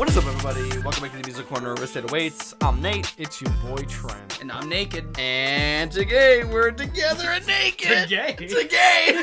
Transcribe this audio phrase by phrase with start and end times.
[0.00, 0.62] What is up, everybody?
[0.82, 1.74] Welcome back to the Music Corner.
[1.74, 2.54] Riffs to 808s.
[2.66, 3.14] I'm Nate.
[3.18, 4.40] It's your boy Trent.
[4.40, 5.04] And I'm naked.
[5.18, 8.08] And today we're together and naked.
[8.08, 8.34] Today?
[8.34, 9.22] Today.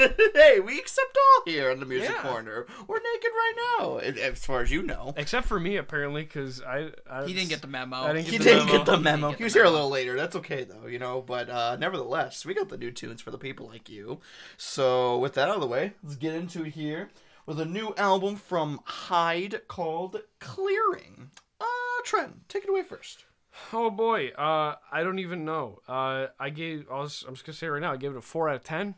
[0.34, 2.22] hey, we accept all here in the Music Yeah.
[2.22, 2.64] Corner.
[2.88, 5.12] We're naked right now, as far as you know.
[5.14, 7.96] Except for me, apparently, because I, I He didn't get the memo.
[7.98, 8.78] I didn't He the didn't memo.
[8.78, 9.28] get the He memo.
[9.28, 10.16] He get was here a little later.
[10.16, 11.20] That's okay though, you know.
[11.20, 14.20] But uh, nevertheless, we got the new tunes for the people like you.
[14.56, 17.10] So with that out of the way, let's get into it here
[17.46, 21.30] with a new album from Hyd called Clearing.
[21.60, 21.64] Uh,
[22.04, 23.24] Trent, take it away first.
[23.72, 25.80] Oh boy, uh, I don't even know.
[25.86, 26.86] Uh, I gave.
[26.90, 28.64] I was, I'm just gonna say right now, I gave it a four out of
[28.64, 28.96] ten.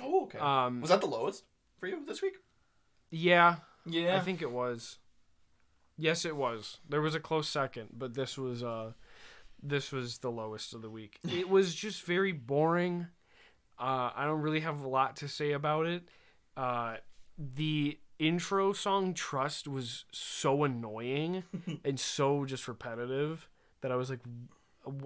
[0.00, 0.38] Oh, okay.
[0.38, 1.44] Um, was that the lowest
[1.78, 2.34] for you this week?
[3.10, 4.16] Yeah, Yeah.
[4.16, 4.98] I think it was.
[5.98, 6.78] Yes, it was.
[6.88, 8.92] There was a close second, but this was uh,
[9.62, 11.18] this was the lowest of the week.
[11.28, 13.08] It was just very boring.
[13.78, 16.08] Uh, I don't really have a lot to say about it.
[16.56, 16.96] Uh,
[17.40, 21.44] the intro song "Trust" was so annoying
[21.84, 23.48] and so just repetitive
[23.80, 24.20] that I was like,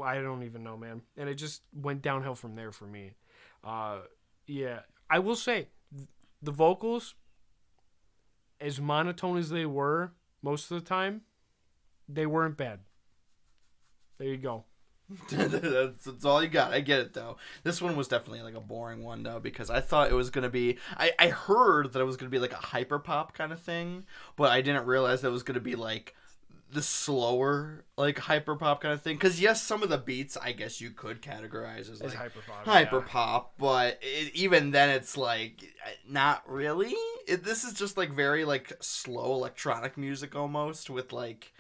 [0.03, 1.03] I don't even know, man.
[1.17, 3.13] And it just went downhill from there for me.
[3.63, 3.99] Uh,
[4.47, 5.69] yeah, I will say
[6.43, 7.15] the vocals
[8.61, 11.23] as monotone as they were most of the time,
[12.09, 12.81] they weren't bad.
[14.19, 14.65] There you go.
[15.31, 16.73] That's, that's all you got.
[16.73, 17.37] I get it though.
[17.63, 20.49] This one was definitely like a boring one though because I thought it was gonna
[20.49, 20.79] be.
[20.97, 24.05] I I heard that it was gonna be like a hyper pop kind of thing,
[24.37, 26.15] but I didn't realize that it was gonna be like
[26.73, 29.17] the slower like hyper pop kind of thing.
[29.17, 32.65] Because yes, some of the beats I guess you could categorize as like hyper pop.
[32.65, 33.05] hyper yeah.
[33.07, 35.65] pop, but it, even then it's like
[36.09, 36.95] not really.
[37.27, 41.54] It, this is just like very like slow electronic music almost with like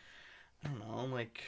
[0.64, 0.78] I don't
[1.10, 1.42] know, like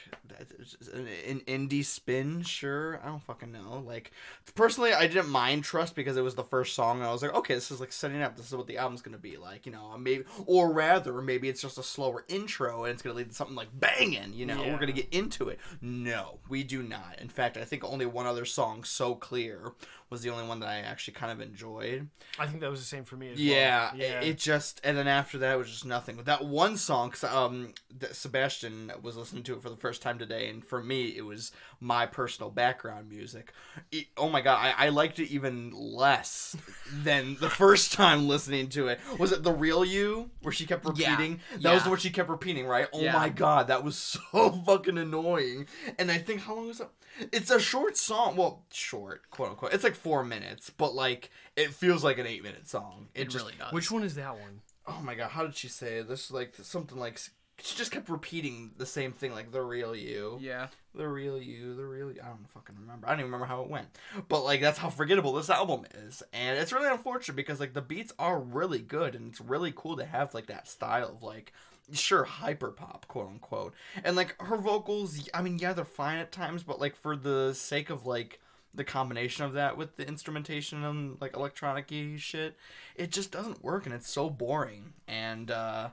[0.93, 2.43] an, an indie spin.
[2.43, 3.83] Sure, I don't fucking know.
[3.85, 4.11] Like
[4.55, 7.33] personally, I didn't mind Trust because it was the first song, and I was like,
[7.33, 8.35] okay, this is like setting up.
[8.37, 9.97] This is what the album's gonna be like, you know.
[9.97, 13.55] Maybe, or rather, maybe it's just a slower intro, and it's gonna lead to something
[13.55, 14.33] like banging.
[14.33, 14.71] You know, Yeah.
[14.73, 15.59] we're gonna get into it.
[15.81, 17.17] No, we do not.
[17.19, 19.71] In fact, I think only one other song, "So Clear,"
[20.11, 22.07] was the only one that I actually kind of enjoyed.
[22.39, 23.99] I think that was the same for me as Yeah, well.
[24.01, 24.21] Yeah.
[24.21, 26.17] It, it just and then after that it was just nothing.
[26.23, 27.73] That one song, 'cause, um,
[28.11, 31.51] Sebastian was listening to it for the first time today, and for me it was
[31.79, 33.53] my personal background music.
[33.91, 36.55] It- oh my god, I, I liked it even less
[36.93, 38.99] than the first time listening to it.
[39.17, 41.39] Was it the real you where she kept Yeah, repeating?
[41.61, 41.83] That was yeah.
[41.85, 42.87] the one she kept repeating, right?
[42.93, 43.13] Oh Yeah.
[43.13, 43.97] my god, that was
[44.31, 45.67] so fucking annoying.
[45.97, 46.89] And I think how long was it?
[47.31, 48.35] It's a short song.
[48.35, 49.73] Well, short, quote unquote.
[49.73, 53.07] It's like four minutes, but like it feels like an eight minute song.
[53.15, 53.71] It just- really does.
[53.73, 54.61] Which one is that one?
[54.89, 56.07] Oh my god, how did she say it?
[56.07, 57.19] This like something like
[57.61, 60.67] she just kept repeating the same thing, like the real you, Yeah.
[60.93, 62.21] the real you, the real you.
[62.23, 63.07] I don't fucking remember.
[63.07, 63.87] I don't even remember how it went.
[64.27, 67.81] But like that's how forgettable this album is, and it's really unfortunate because like the
[67.81, 71.51] beats are really good, and it's really cool to have like that style of like
[71.93, 73.73] sure hyper pop quote unquote
[74.03, 77.53] and like her vocals i mean yeah they're fine at times but like for the
[77.53, 78.41] sake of like
[78.75, 82.57] the combination of that with the instrumentation and like electronic shit
[82.97, 85.87] it just doesn't work and it's so boring and uh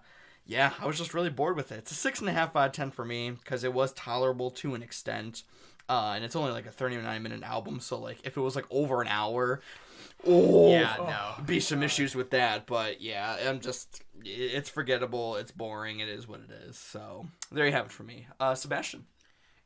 [0.46, 1.78] yeah i was just really bored with it.
[1.78, 4.50] It's a six and a half out of ten for me because it was tolerable
[4.52, 5.42] to an extent.
[5.88, 8.66] Uh and it's only like a 39 minute album so like if it was like
[8.70, 9.60] over an hour
[10.26, 10.96] oh Yeah,
[11.38, 11.44] no.
[11.44, 12.66] be some issues with that.
[12.66, 16.78] But yeah i'm just it's forgettable it's boring it is what it is.
[16.78, 18.26] So there you have it for me.
[18.40, 19.04] Uh sebastian.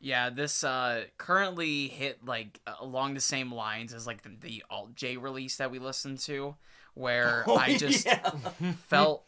[0.00, 4.94] Yeah, this uh currently hit like along the same lines as like the, the alt
[4.94, 6.54] J release that we listened to,
[6.94, 8.12] where I just Oh,
[8.60, 8.72] yeah.
[8.86, 9.24] felt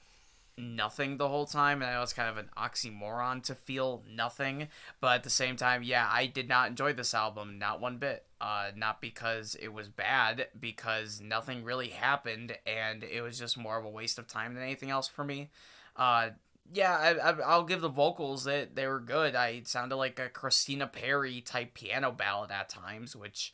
[0.61, 4.69] nothing the whole time, and I know it's kind of an oxymoron to feel nothing,
[5.01, 8.25] but at the same time, yeah, I did not enjoy this album, not one bit.
[8.41, 13.79] Uh, not because it was bad, because nothing really happened, and it was just more
[13.79, 15.51] of a waste of time than anything else for me.
[15.95, 16.31] Uh,
[16.73, 19.35] yeah, I, I, I'll give the vocals that they were good.
[19.35, 23.53] I sounded like a Christina Perri type piano ballad at times, which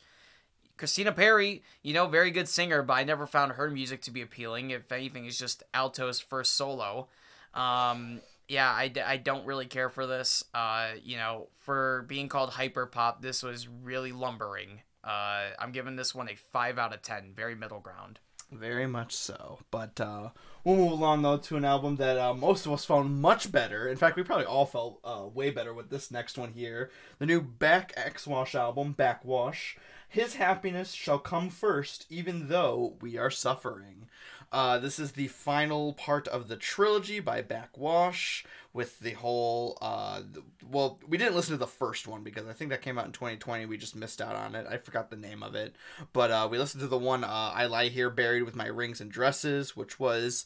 [0.77, 4.21] Christina Perri, you know, very good singer, but I never found her music to be
[4.21, 4.69] appealing.
[4.71, 7.07] If anything, it's just Alto's first solo.
[7.53, 10.43] Um, yeah, I don't really care for this.
[10.53, 14.81] Uh, you know, for being called hyper pop, this was really lumbering.
[15.03, 18.19] Uh, I'm giving this one a 5 out of 10, very middle ground.
[18.51, 19.59] Very much so.
[19.71, 20.29] But uh,
[20.63, 23.89] we'll move along though to an album that uh, most of us found much better.
[23.89, 26.89] In fact, we probably all felt uh, way better with this next one here.
[27.19, 29.75] The new Backxwash album, Backxwash.
[30.07, 34.07] His happiness shall come first, even though we are suffering.
[34.51, 39.77] Uh, this is the final part of the trilogy by Backxwash with the whole.
[39.81, 42.97] Uh, th- well, we didn't listen to the first one because I think that came
[42.97, 43.65] out in 2020.
[43.65, 44.65] We just missed out on it.
[44.69, 45.75] I forgot the name of it.
[46.13, 49.01] But uh, we listened to the one uh, I Lie Here Buried with My Rings
[49.01, 50.45] and Dresses, which was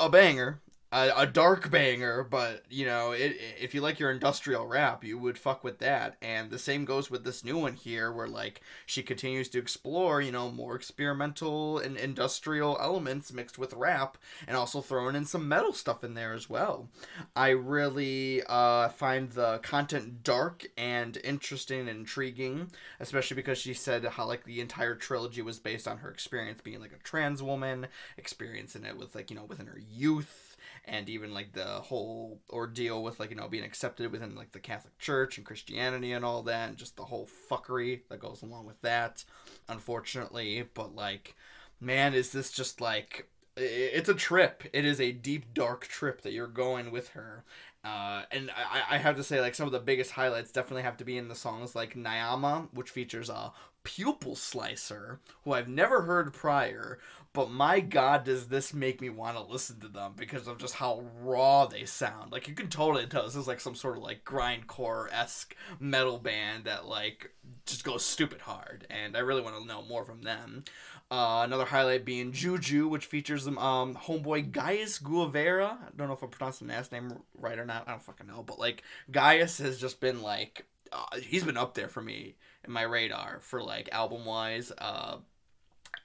[0.00, 0.60] a banger.
[0.94, 5.18] A, a dark banger, but you know, it, if you like your industrial rap, you
[5.18, 6.16] would fuck with that.
[6.22, 10.22] And the same goes with this new one here, where like she continues to explore,
[10.22, 15.48] you know, more experimental and industrial elements mixed with rap, and also throwing in some
[15.48, 16.88] metal stuff in there as well.
[17.34, 22.70] I really uh, find the content dark and interesting and intriguing,
[23.00, 26.80] especially because she said how like the entire trilogy was based on her experience being
[26.80, 30.43] like a trans woman, experiencing it with like you know within her youth
[30.86, 34.60] and even like the whole ordeal with like you know being accepted within like the
[34.60, 38.66] Catholic Church and Christianity and all that, and just the whole fuckery that goes along
[38.66, 39.24] with that,
[39.68, 40.68] unfortunately.
[40.74, 41.34] But like,
[41.80, 44.64] man, is this just like it's a trip.
[44.72, 47.44] It is a deep dark trip that you're going with her.
[47.84, 50.96] Uh, and I, I have to say, like, some of the biggest highlights definitely have
[50.96, 53.52] to be in the songs like Nyama, which features a
[53.82, 56.98] pupil slicer, who I've never heard prior,
[57.34, 60.74] but my god does this make me want to listen to them because of just
[60.74, 64.02] how raw they sound like you can totally tell this is like some sort of
[64.02, 67.34] like grindcore-esque metal band that like
[67.66, 70.64] just goes stupid hard and i really want to know more from them
[71.10, 73.56] uh, another highlight being Juju, which features um
[73.94, 75.78] homeboy Ghais Guevara.
[75.80, 77.86] I don't know if I'm pronouncing the last name right or not.
[77.86, 78.82] I don't fucking know, but like
[79.12, 83.40] Ghais has just been like uh, he's been up there for me in my radar
[83.42, 84.72] for like album wise.
[84.78, 85.18] Uh,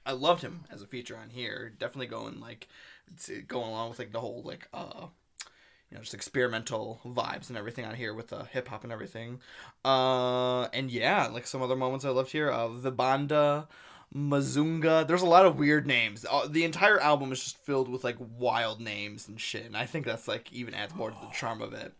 [0.04, 1.72] I loved him as a feature on here.
[1.78, 2.68] Definitely going like
[3.48, 5.06] going along with like the whole like uh
[5.90, 8.92] you know just experimental vibes and everything on here with the uh, hip hop and
[8.92, 9.40] everything.
[9.84, 12.48] Uh and yeah, like some other moments I loved here.
[12.48, 13.68] of Uh banda,
[14.14, 15.06] Mazunga.
[15.06, 16.26] There's a lot of weird names.
[16.28, 19.86] Uh, the entire album is just filled with like wild names and shit, and I
[19.86, 21.92] think that's like even adds more to the charm of it.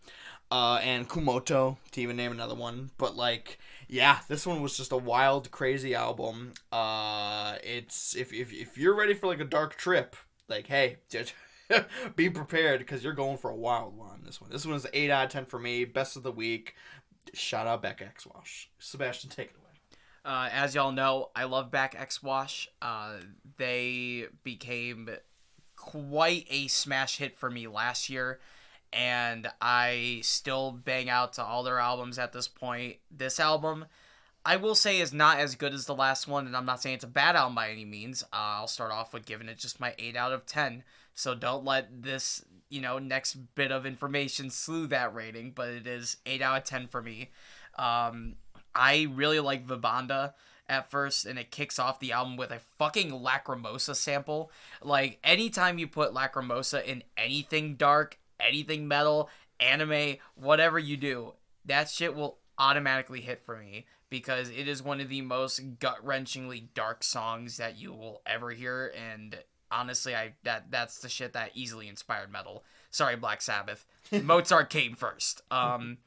[0.51, 3.61] Uh, and Kumoto to even name another one, but like
[3.91, 6.53] yeah, this one was just a wild, crazy album.
[6.71, 10.15] Uh, it's if if if you're ready for like a dark trip,
[10.49, 11.35] like hey, just
[12.17, 14.23] be prepared because you're going for a wild one.
[14.25, 15.85] This one, this one is eight out of ten for me.
[15.85, 16.77] Best of the week.
[17.35, 18.67] Shout out Backxwash.
[18.79, 19.67] Sebastian, take it away.
[20.25, 22.69] Uh, as y'all know, I love Backxwash.
[22.81, 23.15] Uh,
[23.57, 25.11] they became
[25.75, 28.39] quite a smash hit for me last year
[28.93, 32.97] and I still bang out to all their albums at this point.
[33.11, 33.87] This album,
[34.45, 36.97] I will say, is not as good as the last one, and I'm not saying
[36.97, 38.23] it's a bad album by any means.
[38.25, 40.83] Uh, I'll start off with giving it just my 8 out of 10.
[41.15, 45.87] So don't let this, you know, next bit of information slew that rating, but it
[45.87, 47.31] is 8 out of 10 for me.
[47.79, 48.37] Um,
[48.75, 50.35] I really like Vibanda
[50.69, 54.51] at first, and it kicks off the album with a fucking Lacrimosa sample.
[54.83, 59.29] Like, anytime you put Lacrimosa in anything dark, anything metal,
[59.59, 61.35] anime, whatever you do,
[61.65, 66.05] that shit will automatically hit for me because it is one of the most gut
[66.05, 68.93] wrenchingly dark songs that you will ever hear.
[69.11, 69.39] And
[69.71, 72.65] honestly, I that that's the shit that easily inspired metal.
[72.91, 73.87] Sorry, Black Sabbath.
[74.23, 75.43] Mozart came first.
[75.51, 75.99] Um,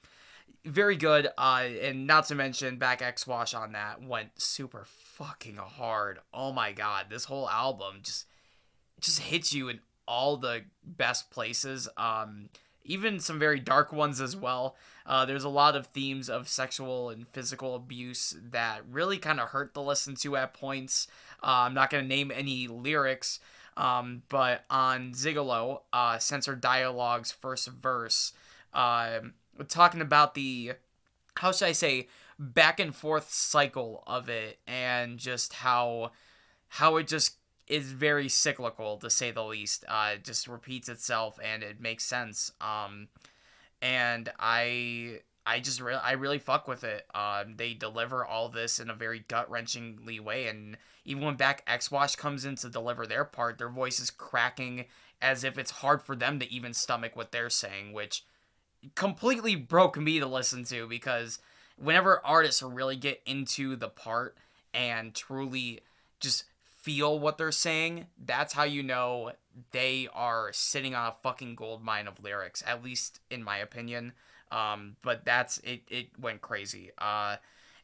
[0.66, 1.30] very good.
[1.38, 6.20] Uh, and not to mention, Backxwash on that went super fucking hard.
[6.34, 8.26] Oh my god, this whole album just
[9.00, 11.88] just hits you in all the best places.
[11.98, 12.50] Um,
[12.86, 14.76] even some very dark ones as well.
[15.06, 19.50] Uh, there's a lot of themes of sexual and physical abuse that really kind of
[19.50, 21.08] hurt to listen to at points.
[21.42, 23.40] Uh, I'm not going to name any lyrics,
[23.78, 28.34] um, but on Zigolo, uh, Censored Dialogue's first verse,
[28.74, 29.20] uh,
[29.68, 30.74] talking about the,
[31.36, 32.08] how should I say,
[32.40, 36.12] back and forth cycle of it and just how
[36.68, 39.86] how it just is very cyclical to say the least.
[39.88, 42.52] Uh, it just repeats itself and it makes sense.
[42.60, 43.08] Um,
[43.82, 47.06] and I I just really I really fuck with it.
[47.14, 52.18] Um, they deliver all this in a very gut wrenchingly way, and even when Backxwash
[52.18, 54.86] comes in to deliver their part, their voice is cracking
[55.22, 58.26] as if it's hard for them to even stomach what they're saying, which
[58.96, 61.40] completely broke me to listen to because
[61.78, 64.38] whenever artists really get into the part
[64.74, 65.80] and truly
[66.20, 66.46] just
[66.84, 69.32] feel what they're saying, that's how you know
[69.72, 74.12] they are sitting on a fucking gold mine of lyrics, at least in my opinion.
[74.52, 75.84] Um, but that's it.
[75.90, 76.92] It went crazy.
[76.98, 77.38] Uh,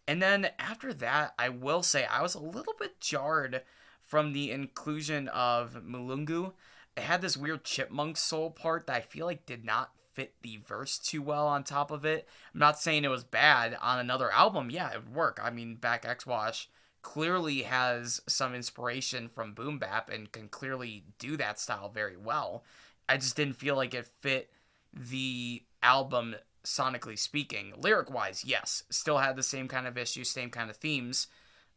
[0.05, 3.61] and then after that, I will say I was a little bit jarred
[4.01, 6.51] from the inclusion of Mulungu.
[6.97, 10.57] It had this weird chipmunk soul part that I feel like did not fit the
[10.57, 12.27] verse too well on top of it.
[12.53, 14.69] I'm not saying it was bad on another album.
[14.69, 15.39] Yeah, it would work.
[15.41, 16.67] I mean, Backxwash
[17.01, 22.63] clearly has some inspiration from boom bap and can clearly do that style very well.
[23.07, 24.51] I just didn't feel like it fit
[24.93, 27.73] the album sonically speaking.
[27.77, 31.27] Lyric wise, yes, still had the same kind of issues, same kind of themes.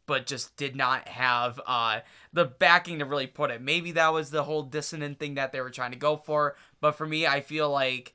[0.05, 2.01] but just did not have uh,
[2.33, 3.61] the backing to really put it.
[3.61, 6.55] Maybe that was the whole dissonant thing that they were trying to go for.
[6.81, 8.13] But for me, I feel like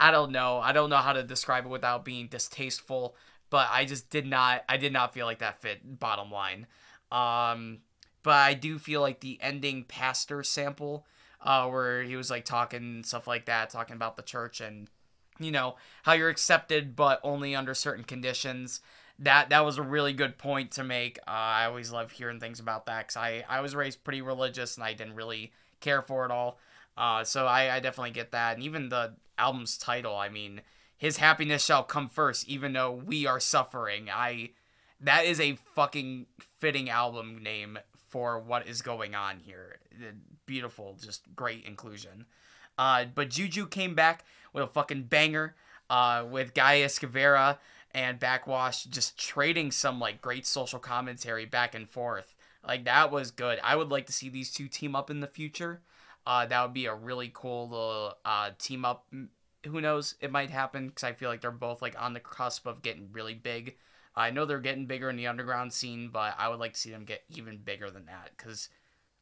[0.00, 0.58] I don't know.
[0.58, 3.14] I don't know how to describe it without being distasteful.
[3.50, 4.64] But I just did not.
[4.68, 5.98] I did not feel like that fit.
[5.98, 6.66] Bottom line.
[7.10, 7.78] Um,
[8.22, 11.06] but I do feel like the ending pastor sample,
[11.40, 14.88] uh, where he was like talking stuff like that, talking about the church and
[15.38, 18.80] you know how you're accepted but only under certain conditions
[19.18, 22.60] that that was a really good point to make uh, i always love hearing things
[22.60, 26.24] about that because I, I was raised pretty religious and i didn't really care for
[26.24, 26.58] it all
[26.96, 30.60] uh, so I, I definitely get that and even the album's title i mean
[30.98, 34.50] his happiness shall come first even though we are suffering i
[35.00, 36.26] that is a fucking
[36.58, 37.78] fitting album name
[38.10, 39.78] for what is going on here
[40.46, 42.26] beautiful just great inclusion
[42.76, 45.54] uh, but juju came back with a fucking banger
[45.90, 47.58] uh, with Ghais Guevara
[47.92, 52.34] and Backxwash just trading some like great social commentary back and forth.
[52.66, 53.58] Like that was good.
[53.62, 55.80] I would like to see these two team up in the future.
[56.26, 59.06] Uh, that would be a really cool little uh, team up.
[59.66, 60.14] Who knows?
[60.20, 63.08] It might happen because I feel like they're both like on the cusp of getting
[63.12, 63.76] really big.
[64.14, 66.90] I know they're getting bigger in the underground scene, but I would like to see
[66.90, 68.68] them get even bigger than that because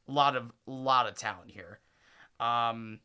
[0.09, 1.81] a lot of lot of talent here.
[2.41, 3.01] Um,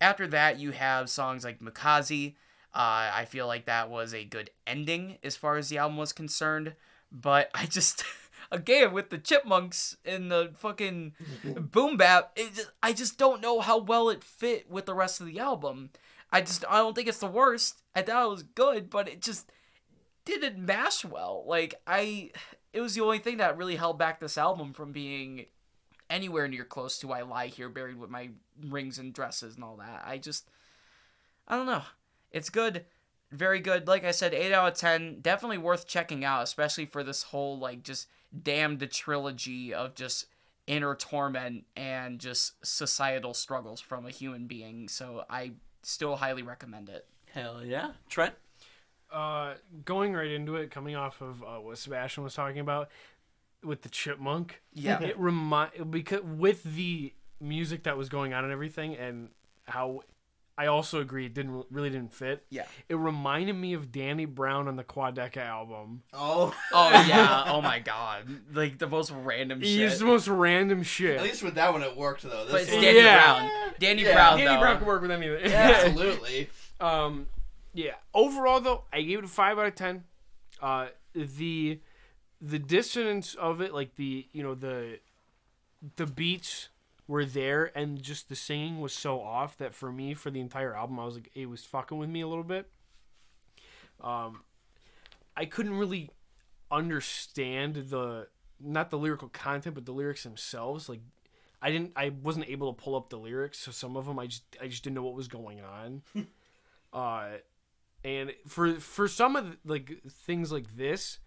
[0.00, 2.34] after that, you have songs like Mukazi.
[2.74, 6.12] Uh, I feel like that was a good ending as far as the album was
[6.12, 6.74] concerned.
[7.12, 8.04] But I just,
[8.50, 11.12] again, with the chipmunks and the fucking
[11.44, 15.26] boom bap, just, I just don't know how well it fit with the rest of
[15.26, 15.90] the album.
[16.34, 17.80] I just, I don't think it's the worst.
[17.94, 19.50] I thought it was good, but it just
[20.24, 21.44] didn't mash well.
[21.46, 22.30] Like, I,
[22.72, 25.46] it was the only thing that really held back this album from being
[26.10, 28.30] anywhere near close to I lie here buried with my
[28.68, 30.02] rings and dresses and all that.
[30.04, 30.48] I just
[31.46, 31.82] I don't know.
[32.30, 32.84] It's good.
[33.30, 33.86] Very good.
[33.86, 35.20] Like I said, 8 out of 10.
[35.20, 38.08] Definitely worth checking out, especially for this whole like just
[38.42, 40.26] damned trilogy of just
[40.66, 44.88] inner torment and just societal struggles from a human being.
[44.88, 45.52] So I
[45.84, 47.06] still highly recommend it.
[47.32, 47.92] Hell yeah.
[48.08, 48.34] Trent?
[49.12, 52.88] Uh, going right into it, coming off of uh, what Sebastian was talking about,
[53.62, 54.60] with the chipmunk.
[54.72, 55.00] Yeah.
[55.00, 59.28] It remind because with the music that was going on and everything, and
[59.66, 60.02] how
[60.56, 62.44] I also agree it didn't really didn't fit.
[62.48, 62.64] Yeah.
[62.88, 66.02] It reminded me of Danny Brown on the Quadeca album.
[66.12, 66.54] Oh.
[66.72, 67.44] Oh yeah.
[67.48, 68.28] oh my god.
[68.52, 69.80] Like the most random shit.
[69.80, 71.16] It's the most random shit.
[71.16, 72.44] At least with that one it worked though.
[72.44, 73.34] This but it's one- Danny Yeah.
[73.34, 73.50] Brown.
[73.80, 74.12] Danny Yeah.
[74.14, 74.38] Brown.
[74.38, 74.60] Danny though.
[74.60, 75.44] Brown can work with anything.
[75.52, 76.50] Absolutely.
[76.80, 77.26] Um,
[77.72, 77.94] yeah.
[78.14, 80.04] Overall, though, I gave it a five out of ten.
[80.62, 81.80] Uh, the
[82.40, 85.00] the dissonance of it, like the you know the
[85.96, 86.68] the beats
[87.06, 90.74] were there, and just the singing was so off that for me, for the entire
[90.74, 92.70] album, I was like, it was fucking with me a little bit.
[94.00, 94.42] Um,
[95.36, 96.10] I couldn't really
[96.70, 98.28] understand the
[98.60, 100.88] not the lyrical content, but the lyrics themselves.
[100.88, 101.00] Like,
[101.60, 104.26] I didn't, I wasn't able to pull up the lyrics, so some of them I
[104.26, 106.02] just, I just didn't know what was going on.
[106.92, 107.28] uh,
[108.02, 111.18] and for for some of the, like things like this,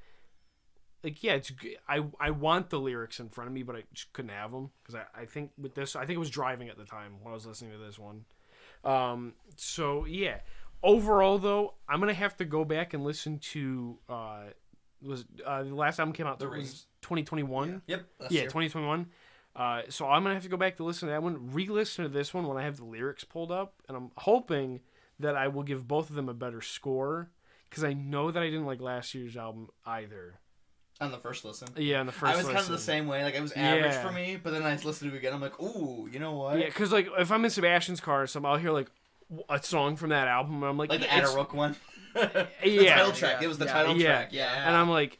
[1.04, 1.52] like yeah, it's
[1.88, 4.72] I I want the lyrics in front of me, but I just couldn't have them
[4.84, 7.32] because I I think with this, I think it was driving at the time when
[7.32, 8.26] I was listening to this one.
[8.84, 10.40] Um, so yeah.
[10.84, 14.44] Overall, though, I'm gonna have to go back and listen to uh,
[15.02, 16.86] was uh, the last album came out that was Rings.
[17.02, 17.82] 2021.
[17.88, 18.06] Yep.
[18.20, 18.62] That's Yeah, true.
[18.64, 19.08] 2021.
[19.56, 22.10] Uh, so I'm gonna have to go back to listen to that one, re-listen to
[22.10, 24.82] this one when I have the lyrics pulled up, and I'm hoping
[25.20, 27.32] that I will give both of them a better score
[27.70, 30.40] because I know that I didn't like last year's album either.
[31.00, 31.68] On the first listen.
[31.78, 32.34] Yeah, on the first.
[32.34, 33.24] I was kind of the same way.
[33.24, 34.02] Like it was average Yeah.
[34.08, 35.32] for me, but then I listened to it again.
[35.34, 36.58] I'm like, ooh, you know what?
[36.58, 38.90] Yeah, because like if I'm in Sebastian's car or something, I'll hear like
[39.50, 41.76] a song from that album, and I'm like, Like the yeah, it's- Adarook one.
[42.16, 42.96] the Yeah.
[42.96, 43.38] title track.
[43.42, 43.46] Yeah.
[43.46, 43.74] It was the Yeah.
[43.74, 44.06] title Yeah.
[44.08, 44.30] track.
[44.34, 44.68] Yeah.
[44.68, 45.20] and I'm like,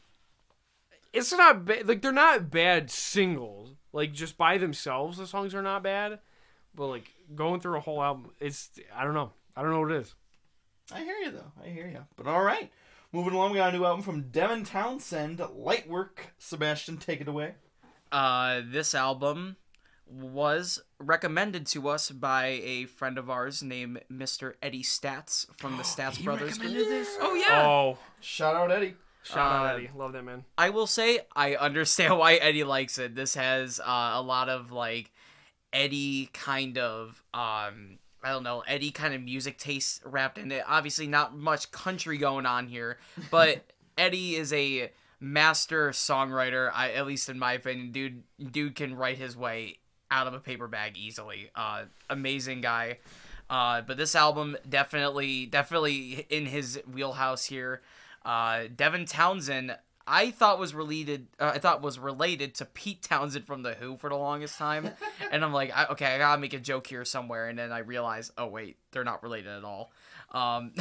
[1.12, 1.86] it's not bad.
[1.86, 3.74] Like they're not bad singles.
[3.92, 6.18] Like just by themselves, the songs are not bad.
[6.74, 9.32] But like going through a whole album, it's I don't know.
[9.56, 10.14] I don't know what it is.
[10.92, 11.52] I hear you though.
[11.64, 12.04] I hear you.
[12.16, 12.70] But all right,
[13.12, 16.18] moving along, we got a new album from Devin Townsend, Lightwork.
[16.38, 17.54] Sebastian, take it away.
[18.10, 19.56] Uh, this album
[20.10, 24.54] was recommended to us by a friend of ours named Mr.
[24.62, 27.06] Eddie Stats from the Stats Brothers Recommended group.
[27.20, 27.66] Oh yeah.
[27.66, 28.94] Oh, Shout out Eddie.
[29.22, 30.44] shout out Uh, Eddie, love that man.
[30.56, 33.14] I will say I understand why Eddie likes it.
[33.14, 35.10] This has uh, a lot of like
[35.74, 40.64] Eddie kind of um I don't know Eddie kind of music taste wrapped in it.
[40.66, 42.98] Obviously, not much country going on here,
[43.30, 43.64] but
[43.98, 46.70] Eddie is a master songwriter.
[46.74, 49.78] I at least in my opinion, dude dude can write his way
[50.10, 51.50] out of a paper bag easily.
[51.54, 52.98] Uh, amazing guy.
[53.50, 57.82] Uh, but this album definitely definitely in his wheelhouse here.
[58.24, 59.76] Uh, Devin Townsend,
[60.08, 61.26] I thought was related.
[61.38, 64.90] Uh, I thought was related to Pete Townshend from the Who for the longest time,
[65.30, 67.78] and I'm like, I, okay, I gotta make a joke here somewhere, and then I
[67.78, 69.92] realize, oh wait, they're not related at all.
[70.32, 70.72] Um,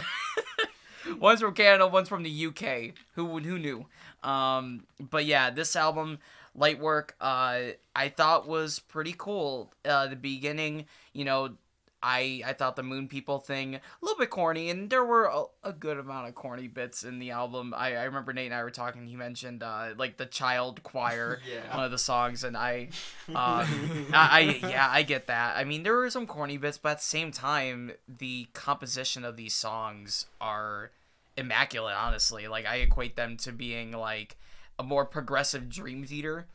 [1.20, 2.94] one's from Canada, one's from the UK.
[3.16, 3.86] Who would who knew?
[4.24, 6.20] Um, but yeah, this album,
[6.56, 7.60] Light Work, uh,
[7.96, 9.74] I thought was pretty cool.
[9.84, 11.56] Uh, the beginning, you know,
[12.04, 15.44] I I thought the Moon People thing a little bit corny, and there were a,
[15.64, 17.74] a good amount of corny bits in the album.
[17.76, 19.08] I, I remember Nate and I were talking.
[19.08, 21.76] He mentioned uh, like the child choir, Yeah.
[21.76, 22.90] one of the songs, and I,
[23.30, 23.66] uh,
[24.14, 25.58] I, I yeah I get that.
[25.58, 29.36] I mean there were some corny bits, but at the same time, the composition of
[29.36, 30.92] these songs are
[31.36, 31.96] immaculate.
[31.98, 34.38] Honestly, like I equate them to being like
[34.78, 36.46] a more progressive Dream Theater.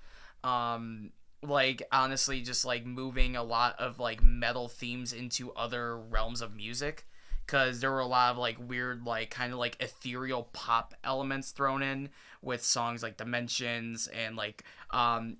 [0.44, 1.10] Um,
[1.42, 6.54] like honestly just like moving a lot of like metal themes into other realms of
[6.54, 7.04] music
[7.44, 11.50] because there were a lot of like weird like kind of like ethereal pop elements
[11.50, 12.08] thrown in
[12.40, 15.36] with songs like dimensions and like um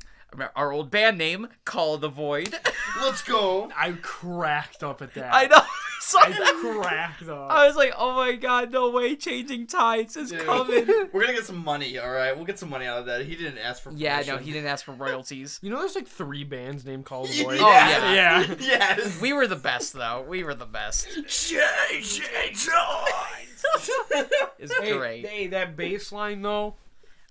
[0.56, 2.54] our old band name call the void
[3.00, 3.70] Let's go.
[3.76, 5.32] I cracked up at that.
[5.32, 5.60] i know
[6.04, 7.50] So- I cracked up.
[7.50, 10.40] I was like oh my god no way changing tides is Dude.
[10.44, 12.34] coming We're gonna get some money, all right.
[12.36, 13.24] We'll get some money out of that.
[13.24, 13.92] He didn't ask for.
[13.92, 17.26] yeah no he didn't ask for royalties You know, there's like three bands named Call
[17.26, 17.44] the Yeah.
[17.48, 18.12] Oh, yeah.
[18.12, 18.54] yeah.
[18.60, 19.20] yes.
[19.20, 21.06] we were the best though we were the best
[24.58, 26.74] it's Hey, great hey, that bass line though.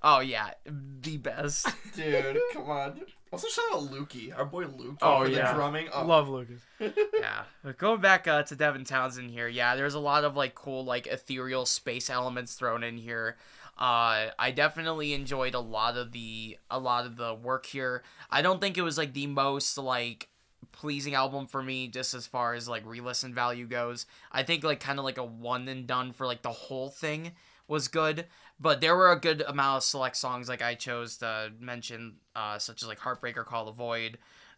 [0.02, 3.02] oh yeah the best Dude, come on.
[3.32, 5.48] Also, shout out Lukey, our boy Lukey Oh, for yeah.
[5.52, 5.88] the drumming.
[5.94, 6.62] Oh, Love Lucas.
[6.80, 7.44] yeah.
[7.64, 10.84] But going back uh, to Devin Townsend here, yeah, there's a lot of like cool
[10.84, 13.38] like ethereal space elements thrown in here.
[13.78, 18.04] Uh, I definitely enjoyed a lot of the a lot of the work here.
[18.30, 20.28] I don't think it was like the most like
[20.74, 24.06] pleasing album for me just as far as like re-listen value goes.
[24.32, 27.32] I think like kind of like a one and done for like the whole thing
[27.72, 28.26] was good,
[28.60, 32.60] but there were a good amount of select songs like I chose to mention uh,
[32.60, 34.18] such as like Heartbreaker Call the Void,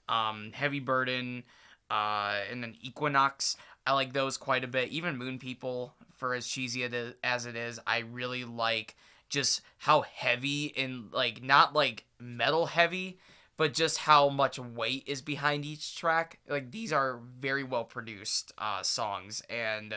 [0.10, 1.44] um, Heavy Burden,
[1.92, 3.56] uh, and then Equinox.
[3.86, 4.90] I like those quite a bit.
[4.90, 8.96] Even Moon People, for as cheesy it is, as it is, I really like
[9.30, 13.20] just how heavy and like not like metal heavy,
[13.58, 16.40] but just how much weight is behind each track.
[16.50, 19.96] Like these are very well produced uh, songs, and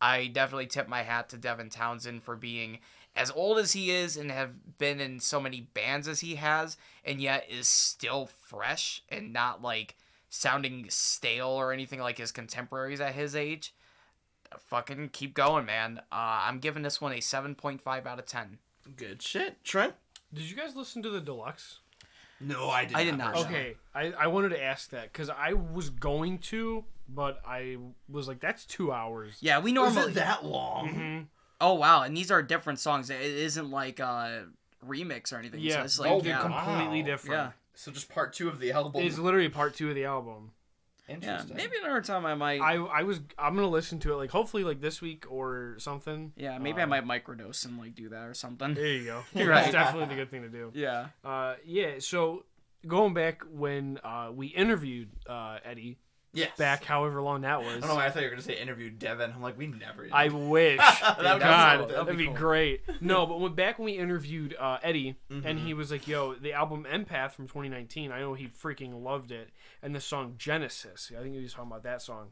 [0.00, 2.78] I definitely tip my hat to Devin Townsend for being
[3.14, 6.76] as old as he is and have been in so many bands as he has,
[7.04, 9.96] and yet is still fresh and not like
[10.28, 13.74] sounding stale or anything like his contemporaries at his age.
[14.58, 16.00] Fucking keep going, man.
[16.12, 18.58] Uh, I'm giving this one a 7.5 out of 10.
[18.96, 19.94] Good shit, Trent.
[20.32, 21.80] Did you guys listen to the deluxe?
[22.40, 22.96] No, I did.
[22.96, 23.34] I did not.
[23.34, 23.58] personally.
[23.58, 27.76] Okay, I, I wanted to ask that because I was going to, but I
[28.08, 29.36] was like, that's two hours.
[29.40, 30.12] Yeah, we Was normally.
[30.12, 30.88] it that long?
[30.88, 31.20] hmm
[31.60, 33.08] Oh wow, and these are different songs.
[33.08, 34.46] It isn't like a
[34.86, 35.60] remix or anything.
[35.60, 37.06] so Yeah, it's like, like they're yeah, completely Wow.
[37.06, 37.32] different.
[37.32, 39.02] yeah, So just part two of the album.
[39.02, 40.52] It's literally part two of the album.
[41.08, 41.14] yeah.
[41.14, 41.56] Interesting.
[41.56, 42.60] Maybe another time I might.
[42.60, 46.32] I I was I'm gonna listen to it like hopefully like this week or something.
[46.36, 48.74] yeah, maybe I Um, might microdose and like do that or something.
[48.74, 49.22] There you go.
[49.34, 49.72] You're That's right.
[49.72, 50.72] definitely the good thing to do.
[50.74, 51.06] Yeah.
[51.24, 52.00] Uh, yeah.
[52.00, 52.44] So
[52.86, 55.96] going back when uh, we interviewed uh, Eddie
[56.36, 56.56] Yes.
[56.56, 57.80] back, however long that I was.
[57.80, 59.32] don't know why I thought you were gonna say interview Devin.
[59.34, 60.06] I'm like, we never.
[60.12, 60.78] I wish.
[61.00, 61.86] That would be God, cool.
[61.88, 62.34] that'd, That'd be, be cool.
[62.36, 62.80] great.
[63.00, 65.46] No, but when, back when we interviewed uh, Eddie, Mm-hmm.
[65.46, 68.12] and he was like, "Yo, the album Empath from 2019.
[68.12, 69.50] I know he freaking loved it,
[69.82, 71.10] and the song Genesis.
[71.18, 72.28] I think he was talking about that song."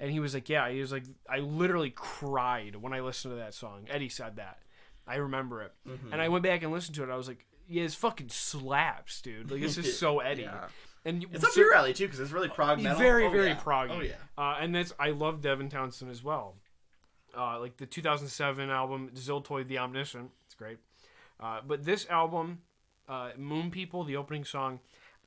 [0.00, 3.36] And he was like, "Yeah." He was like, "I literally cried when I listened to
[3.38, 4.58] that song." Eddie said that.
[5.06, 6.12] I remember it, Mm-hmm.
[6.12, 7.10] and I went back and listened to it.
[7.10, 9.50] I was like, "Yeah, it's fucking slaps, dude.
[9.50, 10.66] Like this is so Eddie." Yeah.
[11.08, 12.98] And It's up your alley too, because it's really prog metal.
[12.98, 13.56] very Oh, very yeah.
[13.58, 13.90] proggy.
[13.90, 14.12] Oh yeah.
[14.36, 16.54] Uh, and that's I love Devin Townsend as well.
[17.36, 20.78] Uh, like the 2007 album Ziltoid the Omniscient, it's great.
[21.40, 22.60] Uh, but this album,
[23.08, 24.80] uh, Moon People, the opening song,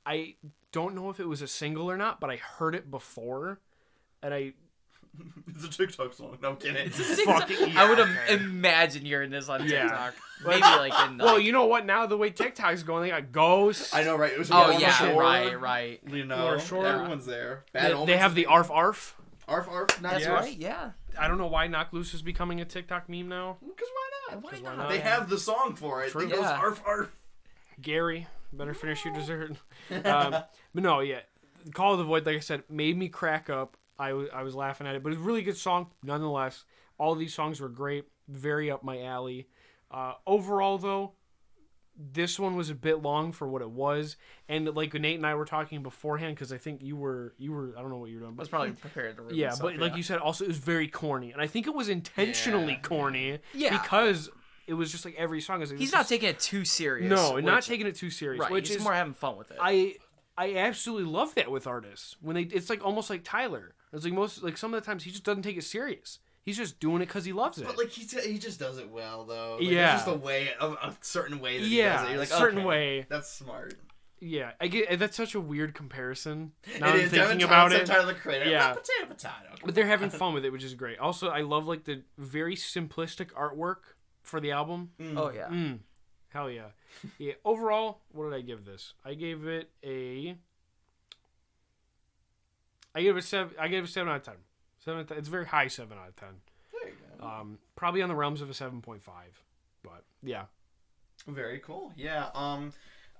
[0.04, 0.34] I
[0.72, 3.60] don't know if it was a single or not, but I heard it before,
[4.22, 4.52] and I
[5.54, 6.38] It's a TikTok song.
[6.42, 6.88] No I'm kidding.
[6.90, 8.34] fucking I would yeah, im- okay.
[8.44, 9.82] imagine hearing this on Yeah.
[9.82, 10.14] TikTok.
[10.46, 11.18] Maybe like in.
[11.18, 11.84] The, Well, like- you know what?
[11.86, 13.94] Now the way TikTok's going, they got Ghost.
[13.94, 14.32] I know, right?
[14.32, 16.00] It was Oh North yeah, Shore, right, right.
[16.08, 16.86] You know, North Shore.
[16.86, 17.64] everyone's there.
[17.72, 19.14] Bad They, they have is- the Arf Arf.
[19.46, 20.00] Arf Arf.
[20.02, 20.32] Not That's Yeah.
[20.32, 20.56] right.
[20.56, 20.90] Yeah.
[21.20, 23.58] I don't know why Knocked Loose is becoming a TikTok meme now.
[23.60, 24.42] Because why not?
[24.42, 24.78] Why 'Cause why not?
[24.78, 24.88] not?
[24.88, 26.10] They have the song for it.
[26.10, 26.22] True.
[26.22, 26.58] It goes Yeah.
[26.58, 27.10] Arf Arf.
[27.80, 29.52] Gary, better finish your dessert.
[30.04, 30.30] um,
[30.74, 31.20] but no, yeah,
[31.74, 33.76] Call of the Void, like I said, made me crack up.
[33.98, 36.64] I, w- I was laughing at it, but it's a really good song nonetheless.
[36.98, 39.48] All these songs were great, very up my alley.
[39.90, 41.12] Uh, overall, though,
[41.96, 44.16] this one was a bit long for what it was,
[44.48, 47.74] and like Nate and I were talking beforehand, because I think you were you were
[47.76, 49.34] I don't know what you were doing, I but was probably prepared to.
[49.36, 51.88] yeah, but like you said, also it was very corny, and I think it was
[51.90, 52.80] intentionally Yeah.
[52.80, 53.82] corny Yeah.
[53.82, 54.30] because
[54.66, 57.10] it was just like every song is like He's not is- taking it too serious.
[57.10, 59.58] no, not taking it too serious, Right, which he's is more having fun with it.
[59.60, 59.96] I
[60.38, 63.74] I absolutely love that with artists when they it's like almost like Tyler.
[63.92, 66.18] It's like most like some of the times he just doesn't take it serious.
[66.44, 67.66] He's just doing it because he loves it.
[67.66, 69.58] But like he he just does it well though.
[69.60, 69.94] Like, Yeah.
[69.94, 72.10] It's just a way a, a certain way that he does it.
[72.10, 73.06] You're like, a certain okay, way.
[73.08, 73.74] That's smart.
[74.20, 76.52] yeah, I get that's such a weird comparison.
[76.80, 77.86] Now it I'm is thinking Devin about Townsend, it.
[77.86, 78.44] Tyler the Creator.
[78.46, 78.50] Yeah.
[78.50, 78.72] Yeah.
[78.74, 79.54] Potato potato.
[79.64, 80.98] But they're having fun with it, which is great.
[80.98, 84.90] Also, I love like the very simplistic artwork for the album.
[85.16, 85.46] oh yeah.
[85.48, 85.78] Mm,
[86.30, 86.68] hell yeah.
[87.18, 87.34] Yeah.
[87.44, 88.94] Overall, what did I give this?
[89.04, 90.36] I gave it a.
[92.94, 93.54] I gave it seven.
[93.58, 94.34] I gave it seven out of ten.
[94.84, 94.98] Seven.
[94.98, 95.18] Out of 10.
[95.18, 96.28] It's a very high seven out of ten.
[96.72, 97.26] There you go.
[97.26, 99.42] Um, probably on the realms of a seven point five.
[99.82, 100.44] But yeah.
[101.26, 101.92] Very cool.
[101.96, 102.28] Yeah.
[102.34, 102.72] Um,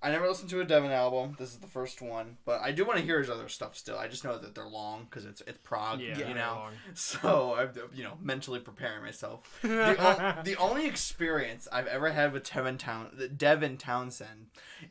[0.03, 1.37] I never listened to a Devin album.
[1.39, 3.97] This is the first one, but I do want to hear his other stuff still.
[3.97, 6.01] I just know that they're long because it's it's prog.
[6.01, 6.55] Yeah, you know.
[6.63, 6.73] long.
[6.95, 9.61] So I'm you know mentally preparing myself.
[9.63, 9.97] the,
[10.39, 14.47] o- the only experience I've ever had with Devin Town Devin Townsend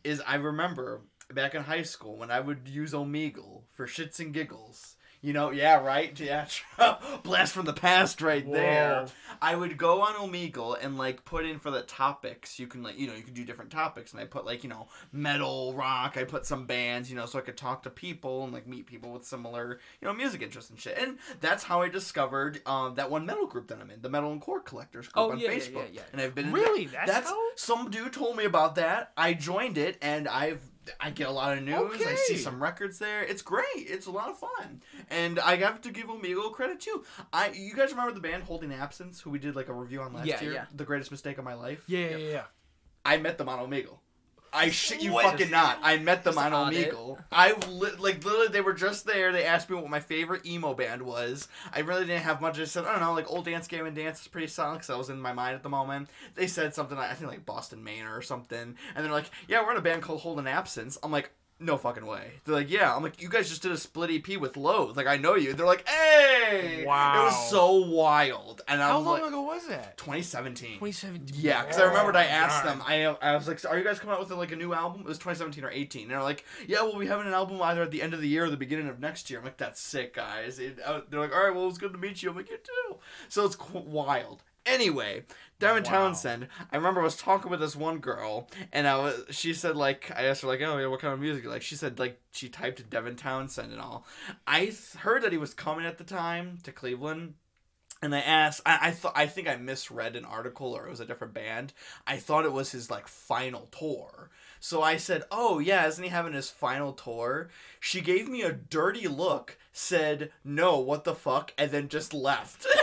[0.05, 1.01] is I remember
[1.35, 4.95] back in high school when I would use Omegle for shits and giggles.
[5.23, 6.47] You know, yeah, right, yeah,
[7.23, 9.05] blast from the past, right there.
[9.39, 12.57] I would go on Omegle and like put in for the topics.
[12.57, 14.69] You can like you know you can do different topics, and I put like you
[14.71, 16.17] know metal, rock.
[16.17, 18.87] I put some bands, you know, so I could talk to people and like meet
[18.87, 20.97] people with similar you know music interests and shit.
[20.97, 24.31] And that's how I discovered um, that one metal group that I'm in, the Metal
[24.31, 25.73] and Core Collectors group Oh, on yeah, yeah, Facebook.
[25.75, 26.01] yeah, yeah.
[26.13, 26.85] And I've been in Really?
[26.87, 27.37] that- That's how?
[27.57, 29.11] some dude told me about that.
[29.15, 30.61] I joined it, and I've
[30.99, 32.01] I get a lot of news.
[32.05, 33.23] I see some records there.
[33.23, 33.65] It's great.
[33.75, 37.03] It's a lot of fun, and I have to give Omegle credit too.
[37.31, 40.13] I you guys remember the band Holding Absence, who we did like a review on
[40.13, 40.53] last Yeah, year?
[40.53, 40.65] yeah.
[40.75, 41.83] The greatest mistake of my life.
[41.87, 42.43] Yeah, yeah, yeah.
[43.05, 43.97] I met them on Omegle.
[44.53, 45.25] I shit you What?
[45.25, 45.79] fucking not.
[45.81, 46.51] I met them on.
[46.51, 47.23] Omegle.
[47.31, 49.31] I li- like literally they were just there.
[49.31, 51.47] They asked me what my favorite emo band was.
[51.73, 52.59] I really didn't have much.
[52.59, 54.97] I said I don't know, like old Dance Gavin Dance is pretty solid because I
[54.97, 56.09] was in my mind at the moment.
[56.35, 59.63] They said something like, I think like Boston Manor or something, and they're like, yeah,
[59.63, 60.97] we're in a band called Holding Absence.
[61.01, 61.31] I'm like.
[61.63, 62.31] No fucking way.
[62.43, 62.95] They're like, yeah.
[62.95, 64.97] I'm like, you guys just did a split EP with Loathe.
[64.97, 65.53] Like, I know you.
[65.53, 66.83] They're like, hey.
[66.85, 67.21] Wow.
[67.21, 68.61] It was so wild.
[68.67, 69.95] And How I'm long like, ago was that?
[69.97, 70.79] 2017.
[70.79, 71.35] 2017.
[71.39, 72.79] Yeah, because I remembered I asked God.
[72.79, 72.83] them.
[72.85, 75.07] I I was like, "Are you guys coming out with like a new album?" It
[75.07, 76.03] was 2017 or 18.
[76.03, 78.27] And they're like, "Yeah, well, be having an album either at the end of the
[78.27, 81.19] year or the beginning of next year." I'm like, "That's sick, guys." It, uh, they're
[81.19, 82.97] like, "All right, well, it was good to meet you." I'm like, "You too."
[83.29, 84.43] So it's qu- wild.
[84.65, 85.23] Anyway,
[85.61, 85.89] Devin Wow.
[85.89, 86.47] Townsend.
[86.71, 89.23] I remember I was talking with this one girl, and I was.
[89.29, 91.75] She said like, I asked her like, "Oh yeah, what kind of music?" Like she
[91.75, 94.05] said like she typed Devin Townsend and all.
[94.45, 97.35] I heard that he was coming at the time to Cleveland.
[98.03, 100.99] And I asked, I, I thought, I think I misread an article or it was
[100.99, 101.71] a different band.
[102.07, 104.31] I thought it was his like final tour.
[104.59, 108.51] So I said, "Oh yeah, isn't he having his final tour?" She gave me a
[108.51, 112.65] dirty look, said, "No, what the fuck," and then just left.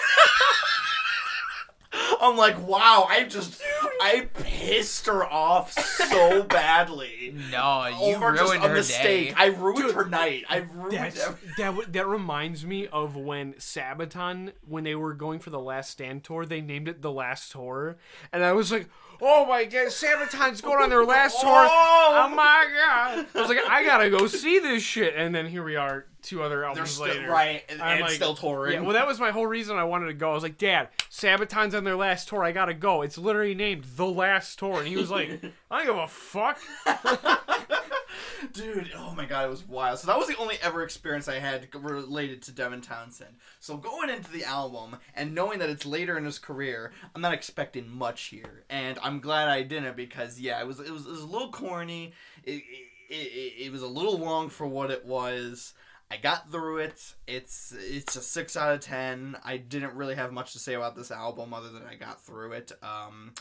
[2.21, 3.61] I'm like, wow, I just,
[4.01, 7.18] I pissed her off so badly.
[7.35, 9.29] No, oh, you Over just ruined a her mistake.
[9.31, 9.35] day.
[9.37, 10.45] I ruined Dude, her night.
[10.49, 11.51] I ruined That's, everything.
[11.59, 15.91] that w- that reminds me of when Sabaton, when they were going for the Last
[15.91, 17.97] Stand tour, they named it the Last Tour,
[18.33, 18.89] and I was like,
[19.21, 21.51] "Oh my god, Sabaton's going on their last tour!
[21.51, 22.25] Oh!
[22.31, 25.65] Oh my god!" I was like, "I gotta go see this shit," and then here
[25.65, 27.29] we are, two other They're albums still later.
[27.31, 28.75] right, and, I'm and like- still touring.
[28.75, 30.31] Yeah, well, that was my whole reason I wanted to go.
[30.31, 32.43] I was like, Dad, Sabaton's on their last tour.
[32.45, 33.03] I gotta go.
[33.03, 34.79] It's literally named The Last Tour.
[34.81, 36.59] And he was like, I don't give a fuck.
[38.53, 39.99] Dude, oh my god, it was wild.
[39.99, 43.37] So that was the only ever experience I had related to Devin Townsend.
[43.61, 47.35] So going into the album and knowing that it's later in his career, I'm not
[47.35, 51.11] expecting much here, and I'm glad I didn't because yeah, it was it was, it
[51.11, 52.13] was a little corny.
[52.45, 52.63] It,
[53.09, 55.75] it, it, it was a little long for what it was.
[56.11, 57.15] I got through it.
[57.27, 59.37] It's it's a six out of ten.
[59.45, 62.53] I didn't really have much to say about this album other than I got through
[62.53, 62.73] it.
[62.83, 63.35] Um,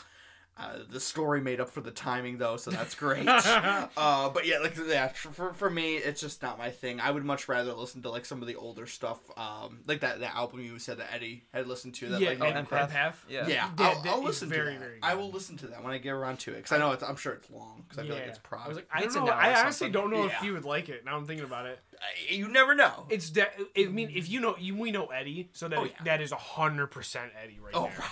[0.58, 3.26] uh, the story made up for the timing though, so that's great.
[3.28, 7.00] uh, but yeah, like yeah, for, for me, it's just not my thing.
[7.00, 10.20] I would much rather listen to like some of the older stuff, um, like that
[10.20, 12.08] that album you said that Eddie had listened to.
[12.08, 12.80] That Yeah, like oh, and cry.
[12.86, 13.14] Empath.
[13.28, 13.46] Yeah.
[13.46, 14.84] Yeah, Yeah, I'll, that I'll listen very, to that.
[14.84, 16.92] very I will listen to that when I get around to it because I know
[16.92, 17.02] it's.
[17.02, 18.64] I'm sure it's long because I feel like it's probably.
[18.64, 19.32] I was like, I don't know.
[19.32, 19.92] I honestly something.
[19.92, 20.36] don't know Yeah.
[20.38, 21.04] if you would like it.
[21.04, 21.78] Now I'm thinking about it.
[22.00, 23.06] I- you never know.
[23.08, 23.54] It's that.
[23.76, 25.90] I mean, if you know, you, we know Eddie, so that Oh, yeah.
[26.04, 27.92] that is hundred percent Eddie right oh there.
[27.98, 28.08] right,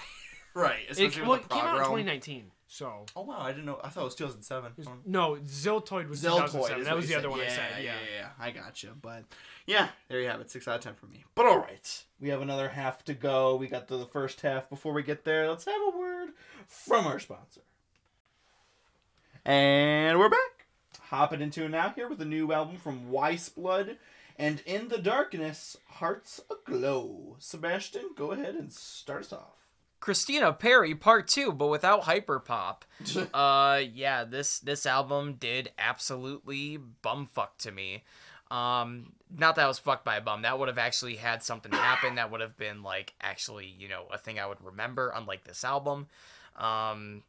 [0.63, 0.81] right.
[0.89, 2.51] It, Especially well, it came out in 2019.
[2.69, 3.79] So Oh wow, I didn't know.
[3.83, 4.73] I thought it was 2007.
[4.87, 4.93] Oh.
[5.07, 6.85] no, Ziltoid was Ziltoid 2007.
[6.85, 7.19] That was the said.
[7.21, 7.71] other one yeah, I said.
[7.79, 7.83] Yeah.
[7.85, 8.29] yeah, yeah.
[8.41, 8.91] I got you.
[9.01, 9.25] But
[9.67, 10.51] yeah, there you have it.
[10.51, 11.25] Six out of ten for me.
[11.37, 13.55] But all right, we have another half to go.
[13.55, 14.69] We got to the first half.
[14.69, 16.31] Before we get there, let's have a word
[16.67, 17.61] from our sponsor.
[19.45, 20.67] And we're back.
[21.03, 23.97] Hopping into it now here with a new album from Weyes Blood
[24.37, 27.37] and In the Darkness, Hearts Aglow.
[27.39, 29.66] Sebastian, go ahead and start us off.
[30.01, 32.83] Christina Perri Part Two, but without hyperpop.
[33.35, 38.05] uh, yeah, this this album did absolutely bumfuck to me.
[38.51, 40.43] Um, not that I was fucked by a bum.
[40.43, 42.15] That would have actually had something happen.
[42.15, 45.13] That would have been like actually, you know, a thing I would remember.
[45.15, 46.07] Unlike this album,
[46.57, 47.23] um,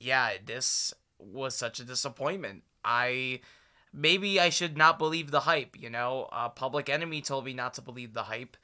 [0.00, 2.62] yeah, this was such a disappointment.
[2.84, 3.40] I
[3.92, 5.76] maybe I should not believe the hype.
[5.78, 8.56] You know, uh, Public Enemy told me not to believe the hype,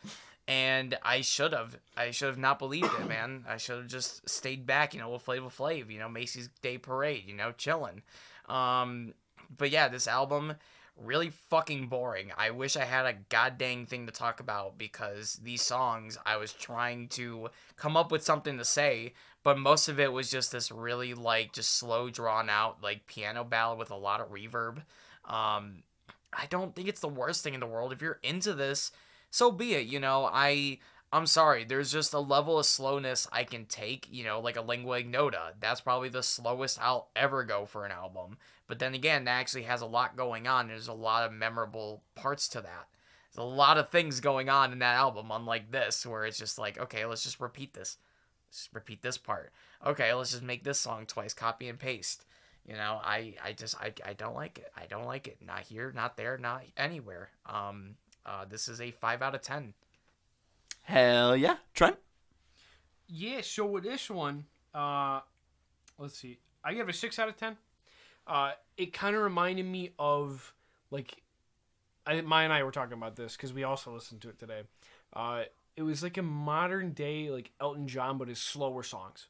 [0.46, 1.76] and I should have.
[1.96, 3.44] I should have not believed it, man.
[3.48, 4.94] I should have just stayed back.
[4.94, 5.90] You know, with Flavor Flav.
[5.90, 7.24] You know, Macy's Day Parade.
[7.26, 8.02] You know, chilling.
[8.48, 9.14] Um,
[9.56, 10.54] but yeah, this album
[10.96, 12.30] really fucking boring.
[12.36, 16.52] I wish I had a goddamn thing to talk about because these songs I was
[16.52, 20.70] trying to come up with something to say, but most of it was just this
[20.70, 24.82] really like just slow drawn out like piano ballad with a lot of reverb.
[25.24, 25.82] Um
[26.32, 27.92] I don't think it's the worst thing in the world.
[27.92, 28.90] If you're into this,
[29.34, 30.30] so be it, you know.
[30.32, 30.78] I
[31.12, 34.62] I'm sorry, there's just a level of slowness I can take, you know, like a
[34.62, 35.54] lingua ignota.
[35.58, 38.38] That's probably the slowest I'll ever go for an album.
[38.68, 40.68] But then again, that actually has a lot going on.
[40.68, 42.86] There's a lot of memorable parts to that.
[43.34, 46.56] There's a lot of things going on in that album, unlike this, where it's just
[46.56, 47.96] like, okay, let's just repeat this.
[48.48, 49.52] Let's just repeat this part.
[49.84, 52.24] Okay, let's just make this song twice, copy and paste.
[52.66, 54.72] You know, I, I just I, I don't like it.
[54.76, 55.38] I don't like it.
[55.44, 57.30] Not here, not there, not anywhere.
[57.46, 59.74] Um, uh, this is a five out of ten.
[60.82, 61.96] Hell yeah, Trent.
[63.08, 65.20] Yeah, so with this one, uh,
[65.98, 66.38] let's see.
[66.64, 67.56] I give it a six out of ten.
[68.26, 70.54] Uh, it kind of reminded me of
[70.90, 71.22] like,
[72.06, 74.62] I, Maya and I were talking about this because we also listened to it today.
[75.12, 75.44] Uh,
[75.76, 79.28] it was like a modern day like Elton John, but his slower songs,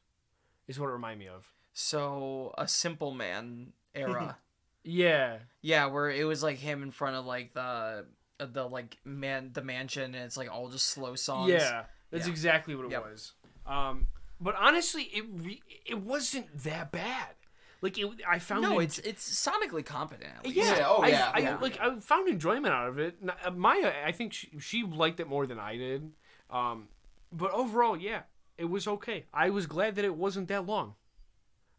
[0.67, 1.51] is what it reminded me of.
[1.73, 4.37] So a Simple Man era.
[4.87, 8.05] Yeah, yeah, where it was like him in front of like the
[8.39, 11.49] the like man the mansion, and it's like all just slow songs.
[11.51, 12.31] yeah, that's Yeah.
[12.31, 13.03] exactly what it Yep.
[13.03, 13.33] was.
[13.65, 14.07] Um,
[14.39, 17.35] but honestly, it re- it wasn't that bad.
[17.81, 20.33] Like it, I found No, it- it's it's sonically competent.
[20.39, 20.57] At least.
[20.57, 21.57] Yeah, Yeah, oh, I, yeah, I, yeah.
[21.57, 23.17] like I found enjoyment out of it.
[23.43, 26.11] Uh, Maya, I think she, she liked it more than I did.
[26.49, 26.87] Um,
[27.31, 28.23] but overall, yeah,
[28.57, 29.25] it was okay.
[29.33, 30.95] I was glad that it wasn't that long.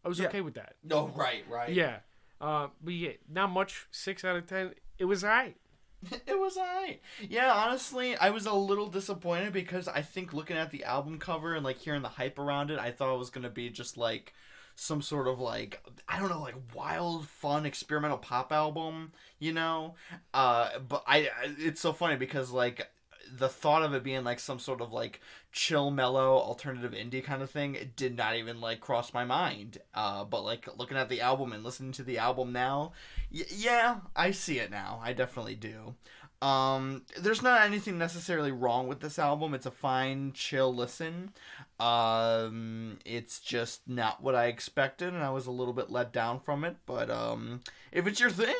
[0.05, 0.27] I was Yeah.
[0.27, 0.75] okay with that.
[0.83, 1.73] No, right, right.
[1.73, 1.99] Yeah.
[2.39, 3.87] Uh, but yeah, not much.
[3.91, 4.73] Six out of ten.
[4.97, 5.57] It was alright.
[6.27, 7.01] It was alright.
[7.27, 11.55] Yeah, honestly, I was a little disappointed because I think looking at the album cover
[11.55, 14.33] and like hearing the hype around it, I thought it was gonna be just like
[14.75, 19.95] some sort of like I don't know, like wild, fun, experimental pop album, you know.
[20.33, 22.89] Uh, but I, I it's so funny because like
[23.35, 27.41] the thought of it being like some sort of like chill, mellow, alternative indie kind
[27.41, 29.79] of thing did not even like cross my mind.
[29.93, 32.93] Uh, but like looking at the album and listening to the album now,
[33.33, 34.99] y- yeah, I see it now.
[35.03, 35.95] I definitely do.
[36.41, 39.53] Um, there's not anything necessarily wrong with this album.
[39.53, 41.31] It's a fine, chill listen.
[41.79, 46.39] Um, it's just not what I expected, and I was a little bit let down
[46.39, 46.75] from it.
[46.85, 47.61] But um,
[47.91, 48.55] if it's your thing,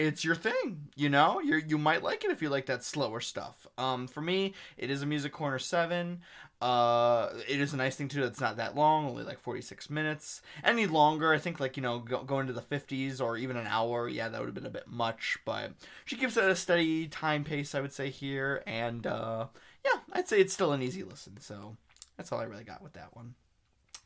[0.00, 0.88] it's your thing.
[0.96, 3.66] You know, you you might like it if you like that slower stuff.
[3.76, 6.20] Um, for me, it is a music corner seven.
[6.60, 8.24] Uh, it is a nice thing too.
[8.24, 10.42] It's not that long, only like forty six minutes.
[10.64, 13.66] Any longer, I think like you know go, going to the fifties or even an
[13.66, 14.08] hour.
[14.08, 15.38] Yeah, that would have been a bit much.
[15.44, 15.72] But
[16.04, 19.46] she gives it a steady time pace, I would say here, and uh,
[19.84, 21.40] yeah, I'd say it's still an easy listen.
[21.40, 21.76] So
[22.16, 23.34] that's all I really got with that one.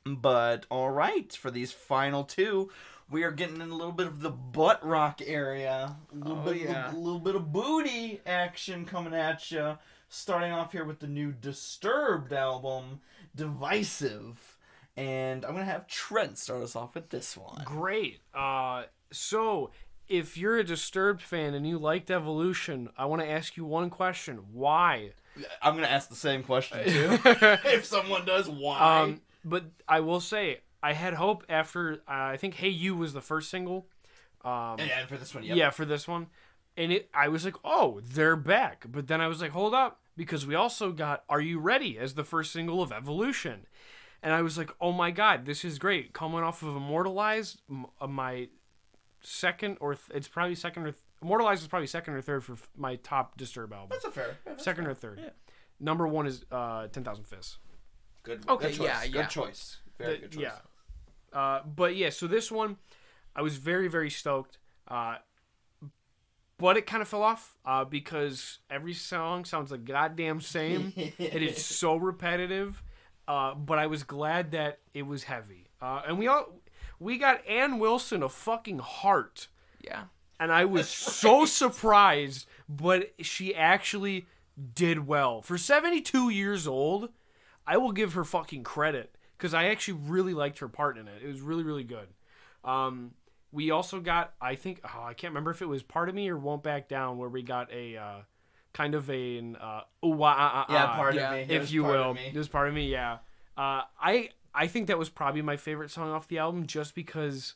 [0.06, 2.70] But all right, for these final two,
[3.10, 5.96] we are getting in a little bit of the butt rock area.
[6.12, 6.92] A little Oh, bit, yeah.
[6.92, 9.78] a little bit of booty action coming at you.
[10.10, 13.00] Starting off here with the new Disturbed album,
[13.34, 14.58] Divisive,
[14.96, 17.62] and I'm gonna have Trent start us off with this one.
[17.64, 18.20] Great.
[18.34, 19.70] Uh, so
[20.08, 23.90] if you're a Disturbed fan and you liked Evolution, I want to ask you one
[23.90, 25.12] question: Why?
[25.62, 27.18] I'm gonna ask the same question too.
[27.64, 29.00] if someone does, why?
[29.00, 33.12] Um, but I will say I had hope after uh, I think "Hey You" was
[33.12, 33.86] the first single.
[34.44, 35.56] Um, and, and for this one, yep.
[35.56, 36.26] Yeah, for this one,
[36.76, 38.84] and it I was like, oh, they're back.
[38.90, 42.14] But then I was like, hold up, because we also got "Are You Ready" as
[42.14, 43.66] the first single of Evolution,
[44.22, 46.12] and I was like, oh my god, this is great.
[46.12, 48.48] Coming off of Immortalized, m- uh, my
[49.22, 52.52] second or th- it's probably second or th- Immortalized is probably second or third for
[52.52, 53.88] f- my top Disturb album.
[53.90, 54.36] that's a fair.
[54.44, 54.90] that's Second fair.
[54.92, 55.20] or third.
[55.22, 55.30] Yeah.
[55.80, 57.56] Number one is uh, Ten Thousand Fists.
[58.24, 58.44] Good.
[58.48, 58.86] Okay, good choice.
[58.86, 59.26] yeah, good yeah.
[59.26, 59.78] choice.
[59.98, 60.42] Very The- good choice.
[60.42, 61.38] Yeah.
[61.38, 62.76] Uh, but yeah, so this one,
[63.36, 64.58] I was very very stoked.
[64.88, 65.16] Uh,
[66.58, 70.92] but it kind of fell off uh, because every song sounds the goddamn same.
[70.96, 72.82] it is so repetitive.
[73.26, 75.66] Uh, but I was glad that it was heavy.
[75.80, 76.60] Uh, and we all
[77.00, 79.48] we got Ann Wilson a fucking heart,
[79.82, 80.04] Yeah.
[80.38, 82.46] and I was so surprised.
[82.68, 84.26] But she actually
[84.74, 87.08] did well for 72 years old.
[87.66, 91.22] I will give her fucking credit because I actually really liked her part in it.
[91.22, 92.08] It was really really good.
[92.64, 93.12] Um,
[93.52, 96.28] we also got I think oh, I can't remember if it was part of me
[96.28, 98.16] or won't back down where we got a uh,
[98.72, 101.54] kind of a an uh, ooh, wah, ah, ah, Yeah, ah, part yeah, of me.
[101.54, 102.14] If you will.
[102.14, 102.32] me.
[102.34, 103.18] It was part of me, yeah.
[103.56, 107.54] Uh, I I think that was probably my favorite song off the album, just because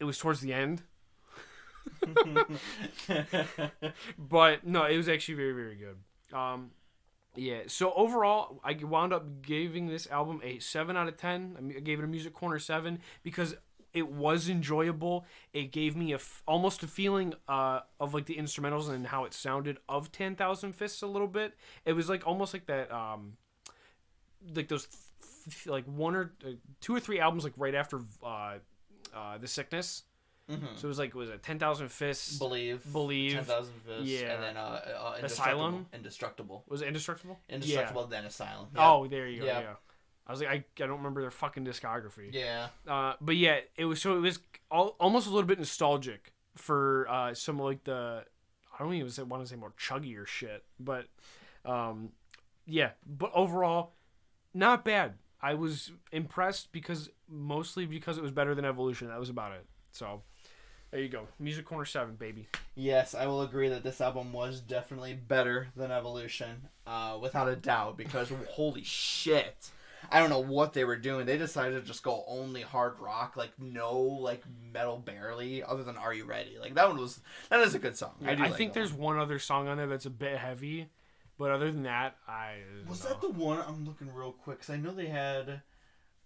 [0.00, 0.82] it was towards the end.
[4.18, 6.36] But no, it was actually very very good.
[6.36, 6.70] Um,
[7.36, 7.60] yeah.
[7.66, 11.72] So overall, I wound up giving this album a seven out of ten.
[11.76, 13.56] I gave it a music corner seven because
[13.94, 15.24] it was enjoyable.
[15.54, 19.24] It gave me a f- almost a feeling uh, of like the instrumentals and how
[19.24, 21.54] it sounded of Ten Thousand Fists a little bit.
[21.84, 23.38] It was like almost like that, um,
[24.54, 28.00] like those th- th- like one or uh, two or three albums like right after
[28.22, 28.54] uh,
[29.14, 30.02] uh, the sickness.
[30.50, 30.76] Mhm.
[30.76, 32.38] So it was like was it Ten Thousand Fists?
[32.38, 32.82] Believe.
[32.92, 33.32] Believe.
[33.34, 34.08] Ten thousand fists.
[34.08, 34.34] Yeah.
[34.34, 35.24] And then uh, uh, indestructible.
[35.24, 35.86] Asylum?
[35.92, 36.64] Indestructible.
[36.68, 37.38] Was it Indestructible?
[37.48, 38.06] Indestructible.
[38.06, 38.68] Then asylum.
[38.74, 38.90] Yeah.
[38.92, 39.46] Oh, there you go.
[39.46, 39.60] Yeah.
[39.60, 39.74] Yeah.
[40.26, 42.32] I was like, I, I don't remember their fucking discography.
[42.32, 42.68] Yeah.
[42.86, 44.38] Uh, but yeah, it was so it was
[44.70, 48.24] all, almost a little bit nostalgic for uh, some like the
[48.74, 51.06] I don't even want to say more chuggier shit, but
[51.64, 52.10] um,
[52.66, 52.90] yeah.
[53.06, 53.94] But overall,
[54.54, 55.14] not bad.
[55.40, 59.08] I was impressed because mostly because it was better than Evolution.
[59.08, 59.64] That was about it.
[59.92, 60.22] So
[60.96, 62.48] there you go, Music Corner Seven, baby.
[62.74, 67.54] Yes, I will agree that this album was definitely better than Evolution, uh, without a
[67.54, 67.98] doubt.
[67.98, 69.68] Because holy shit,
[70.10, 71.26] I don't know what they were doing.
[71.26, 75.98] They decided to just go only hard rock, like no like metal barely, other than
[75.98, 76.56] Are You Ready?
[76.58, 78.12] Like that one was that is a good song.
[78.24, 80.88] I, I, do like think there's one other song on there that's a bit heavy,
[81.36, 82.88] but other than that, I one.
[82.88, 83.10] Was no.
[83.10, 83.62] that the one?
[83.68, 85.60] I'm looking real quick because I know they had.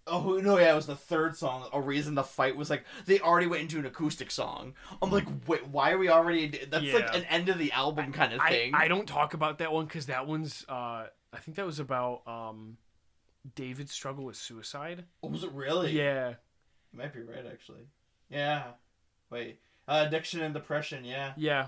[0.07, 0.57] Oh no!
[0.57, 1.69] Yeah, it was the third song.
[1.71, 4.73] A Reason to Fight was like they already went into an acoustic song.
[5.01, 6.47] I'm like, wait, why are we already?
[6.47, 8.73] That's like an end of the album kind of I, thing.
[8.73, 12.27] I don't talk about that one because that one's uh I think that was about
[12.27, 12.77] um
[13.55, 15.05] David's struggle with suicide.
[15.21, 15.91] Oh, was it really?
[15.91, 16.35] Yeah.
[16.91, 17.87] You might be right, actually.
[18.29, 18.63] Yeah.
[19.29, 19.59] Wait.
[19.87, 21.05] Uh, addiction and depression.
[21.05, 21.33] Yeah.
[21.37, 21.67] Yeah.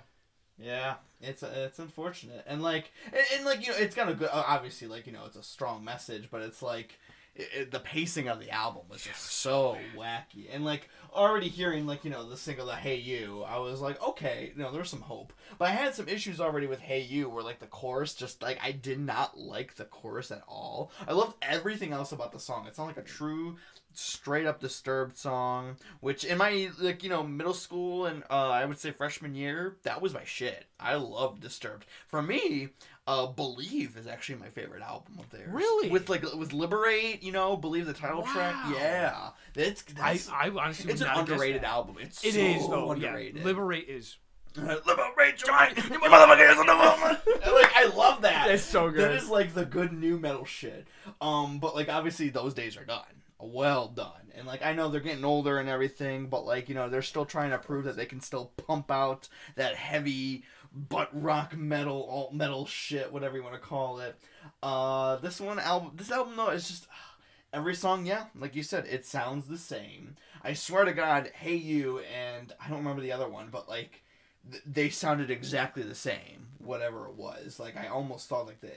[0.57, 0.95] Yeah.
[1.21, 4.29] It's it's unfortunate, and like, and, and like you know, it's got a good.
[4.31, 6.99] Obviously, like you know, it's a strong message, but it's like.
[7.35, 11.85] It, it- the pacing of the album was just so wacky, and like already hearing
[11.87, 14.89] like you know the single the "Hey You," I was like, okay, you know, there's
[14.89, 15.33] some hope.
[15.57, 18.59] But I had some issues already with "Hey You," where like the chorus just like
[18.63, 20.91] I did not like the chorus at all.
[21.07, 22.65] I loved everything else about the song.
[22.67, 23.57] It's not like a true
[23.95, 28.65] straight up disturbed song which in my like you know middle school and uh i
[28.65, 32.69] would say freshman year that was my shit i loved disturbed for me
[33.05, 35.89] uh believe is actually my favorite album of theirs Really?
[35.89, 40.49] with like with liberate you know believe the title track yeah it's I, that's, I
[40.49, 42.91] honestly it's an not have guessed underrated album it's It so is though.
[42.91, 43.43] underrated Yeah.
[43.43, 44.17] Liberate is.
[44.55, 49.11] liberate your mind you motherfuckers on the like i love that It's so good.
[49.15, 50.87] is like the good new metal shit.
[51.19, 53.03] Um, but like obviously those days are gone.
[53.39, 54.31] Well done.
[54.35, 57.25] And like I know they're getting older and everything, but like you know they're still
[57.25, 62.33] trying to prove that they can still pump out that heavy butt rock metal, alt
[62.33, 64.15] metal shit, whatever you want to call it.
[64.62, 66.88] Uh, this one album, this album though is just
[67.53, 68.05] every song.
[68.05, 70.15] Yeah, like you said, it sounds the same.
[70.43, 74.03] I swear to God, Hey You and I don't remember the other one, but like
[74.51, 78.71] th- they sounded exactly the same whatever it was like i almost thought like that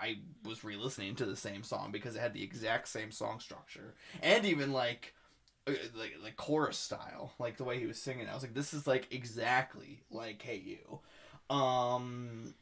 [0.00, 3.94] i was re-listening to the same song because it had the exact same song structure
[4.22, 5.14] and even like
[5.66, 8.72] uh, like like chorus style like the way he was singing i was like this
[8.72, 11.00] is like exactly like hey you
[11.50, 12.54] um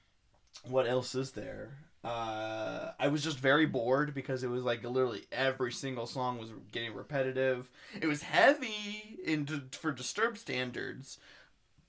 [0.69, 1.79] what else is there?
[2.05, 6.51] Uh i was just very bored because it was like literally every single song was
[6.73, 7.71] getting repetitive.
[8.01, 11.19] It was heavy into for disturbed standards.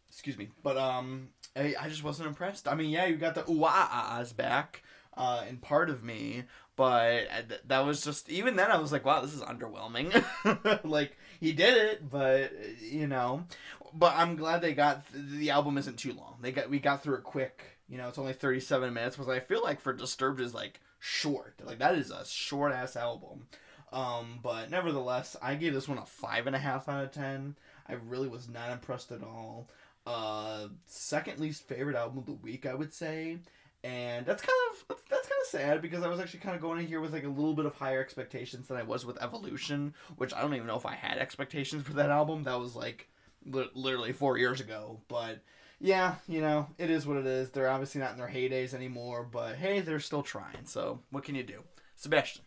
[0.09, 0.49] Excuse me.
[0.63, 2.67] But um I, I just wasn't impressed.
[2.67, 4.83] I mean yeah you got the ooh ah ahs back
[5.17, 6.43] uh in part of me
[6.75, 10.11] but uh, that was just even then i was like wow this is underwhelming.
[10.83, 13.45] Like he did it but uh, you know
[13.93, 16.37] but i'm glad they got the album isn't too long.
[16.41, 17.77] They got we got through it quick.
[17.89, 21.59] You know it's only 37 minutes which i feel like for disturbed is like short.
[21.63, 23.47] Like that is a short ass album.
[23.91, 27.55] Um but nevertheless i gave this one a five and a half out of ten.
[27.87, 29.69] I really was not impressed at all.
[30.05, 33.37] Uh second least favorite album of the week i would say
[33.83, 36.79] and that's kind of that's, kind of sad because i was actually kind of going
[36.79, 39.93] in here with like a little bit of higher expectations than i was with evolution
[40.17, 42.43] which i don't even know if i had expectations for that album.
[42.43, 43.09] That was like
[43.45, 44.99] li- literally four years ago.
[45.07, 45.41] But
[45.79, 47.49] yeah you know it is what it is.
[47.49, 50.65] They're obviously not in their heydays anymore but hey they're still trying.
[50.65, 51.63] So what can you do?
[51.95, 52.43] Sebastian.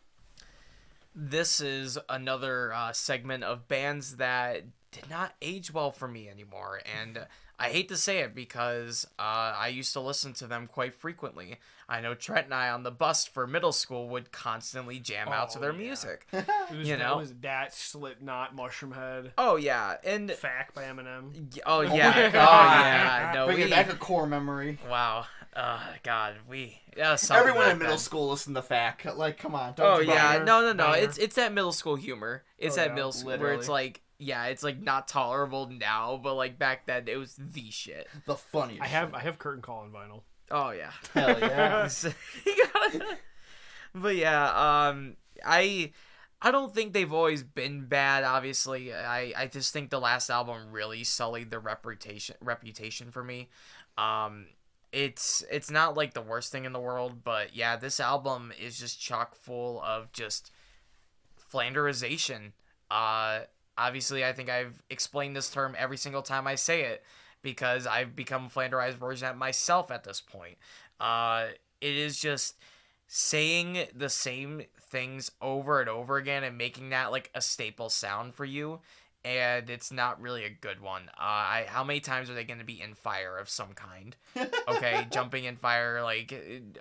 [1.17, 6.81] This is another uh, segment of bands that did not age well for me anymore.
[7.01, 7.27] And
[7.59, 9.23] I hate to say it because uh,
[9.57, 11.59] I used to listen to them quite frequently.
[11.89, 15.51] I know Trent and I on the bus for middle school would constantly jam out
[15.51, 15.79] to Oh, their yeah.
[15.79, 16.27] music.
[16.33, 16.47] It
[16.79, 17.17] was, You that know?
[17.19, 21.31] was that Slipknot, Mushroomhead, Oh yeah, and Fack by Eminem.
[21.67, 23.31] oh my yeah, oh yeah.
[23.35, 24.79] No, Bringing we, back a core memory.
[24.91, 25.27] wow.
[25.55, 26.81] Uh, God, we.
[26.97, 27.99] That was Everyone back in middle then.
[27.99, 29.05] school listened to Fack.
[29.17, 29.75] Like, come on.
[29.75, 30.45] Don't Oh yeah, bother.
[30.45, 30.93] no, no, no.
[30.93, 31.05] Banger.
[31.05, 32.43] It's it's that middle school humor.
[32.59, 36.19] It's Oh, that yeah, middle school where it's like, yeah, it's like not tolerable now,
[36.23, 38.09] but like back then it was the shit.
[38.27, 38.83] The funniest.
[38.83, 39.17] I have shit.
[39.17, 40.23] I have curtain call on vinyl.
[40.51, 40.91] Oh yeah.
[41.13, 41.89] Hell yeah.
[43.95, 45.17] But yeah, um,
[45.47, 45.93] I
[46.43, 48.25] I don't think they've always been bad.
[48.25, 53.51] Obviously, I I just think the last album really sullied their reputation reputation for me.
[53.97, 54.47] Um,
[54.91, 58.79] it's it's not like the worst thing in the world, but yeah, this album is
[58.81, 60.51] just chock full of just
[61.53, 62.53] flanderization.
[62.91, 63.43] Uh,
[63.77, 67.05] obviously, I think I've explained this term every single time I say it
[67.43, 70.57] because I've become a flanderized version of myself at this point.
[70.99, 71.47] Uh,
[71.81, 72.57] it is just
[73.07, 78.35] saying the same things over and over again and making that like a staple sound
[78.35, 78.81] for you
[79.25, 81.05] and it's not really a good one.
[81.19, 84.17] Uh I, how many times are they going to be in fire of some kind?
[84.69, 86.33] Okay jumping in fire like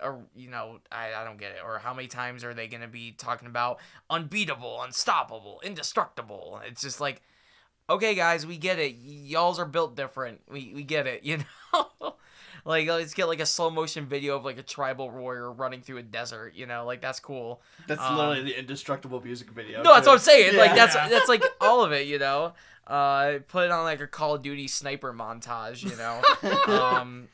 [0.02, 1.60] or you know I, I don't get it.
[1.64, 3.80] Or how many times are they going to be talking about
[4.10, 6.62] unbeatable unstoppable indestructible?
[6.66, 7.22] It's just like
[7.90, 8.96] okay guys we get it.
[8.96, 10.42] Y- y'all's are built different.
[10.50, 11.40] We, we get it you
[11.72, 12.16] know
[12.66, 15.98] like let's get like a slow motion video of like a tribal warrior running through
[15.98, 19.82] a desert you know like that's cool That's Um, literally the indestructible music video.
[19.84, 22.54] no that's what i'm saying like that's that's like all of it you know
[22.88, 26.22] uh put it on like a call of duty sniper montage you know
[26.74, 27.28] um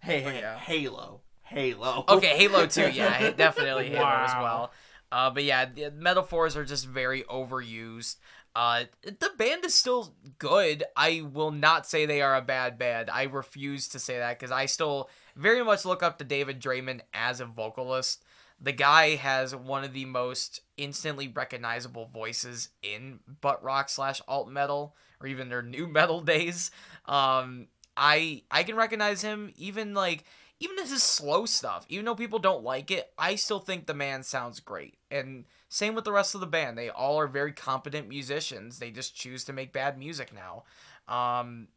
[0.00, 0.58] Hey, hey, yeah.
[0.58, 1.20] Halo.
[1.44, 2.04] Halo.
[2.08, 4.72] Okay, Halo 2, yeah, definitely Halo as well.
[5.12, 8.16] Uh, but yeah, the metaphors are just very overused.
[8.54, 10.84] Uh, the band is still good.
[10.96, 13.08] I will not say they are a bad band.
[13.08, 17.00] I refuse to say that because I still very much look up to David Draiman
[17.14, 18.22] as a vocalist.
[18.60, 24.48] The guy has one of the most instantly recognizable voices in butt rock slash alt
[24.50, 26.70] metal or even their new metal days.
[27.06, 30.24] Um, I I can recognize him even like
[30.60, 34.22] even his slow stuff, even though people don't like it, I still think the man
[34.22, 34.96] sounds great.
[35.10, 36.76] And same with the rest of the band.
[36.76, 38.78] They all are very competent musicians.
[38.78, 40.64] They just choose to make bad music now.
[41.08, 41.68] Um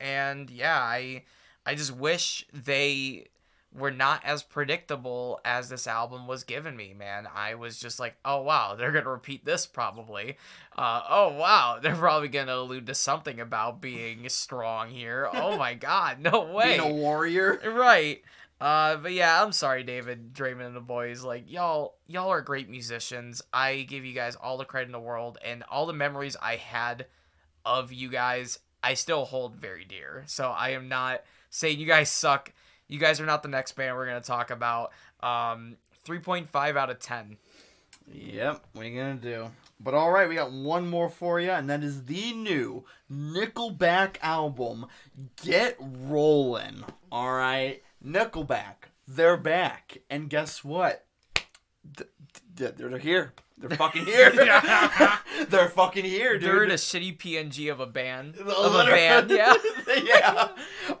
[0.00, 1.24] and yeah, I
[1.66, 3.26] I just wish they
[3.74, 7.26] were not as predictable as this album was giving me, man.
[7.34, 10.36] I was just like, oh wow, they're gonna repeat this probably.
[10.76, 15.28] Uh, oh wow, they're probably gonna allude to something about being strong here.
[15.32, 16.78] Oh my god, no way.
[16.78, 17.60] Being a warrior.
[17.64, 18.22] Right.
[18.62, 21.24] Uh, but yeah, I'm sorry, David Draiman and the boys.
[21.24, 23.42] Like y'all, y'all are great musicians.
[23.52, 26.54] I give you guys all the credit in the world, and all the memories I
[26.54, 27.06] had
[27.66, 30.22] of you guys, I still hold very dear.
[30.26, 32.52] So I am not saying you guys suck.
[32.86, 34.92] You guys are not the next band we're gonna talk about.
[35.24, 37.38] Um, 3.5 out of 10.
[38.12, 39.50] Yep, what are you gonna do?
[39.80, 44.18] But all right, we got one more for you, and that is the new Nickelback
[44.22, 44.86] album,
[45.42, 46.84] Get Rollin'.
[47.10, 51.04] All right, Nickelback, they're back, and guess what?
[51.96, 52.08] Th-
[52.56, 53.32] th- They're here.
[53.58, 54.30] They're fucking here.
[55.48, 56.42] they're fucking here, dude.
[56.48, 58.36] They're in a shitty PNG of a band.
[58.40, 59.54] Of a band, yeah.
[60.02, 60.48] yeah.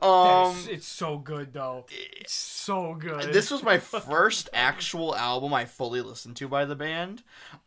[0.00, 1.86] Um, It's, it's so good though.
[1.90, 3.32] It's so good.
[3.32, 7.22] this was my first actual album I fully listened to by the band.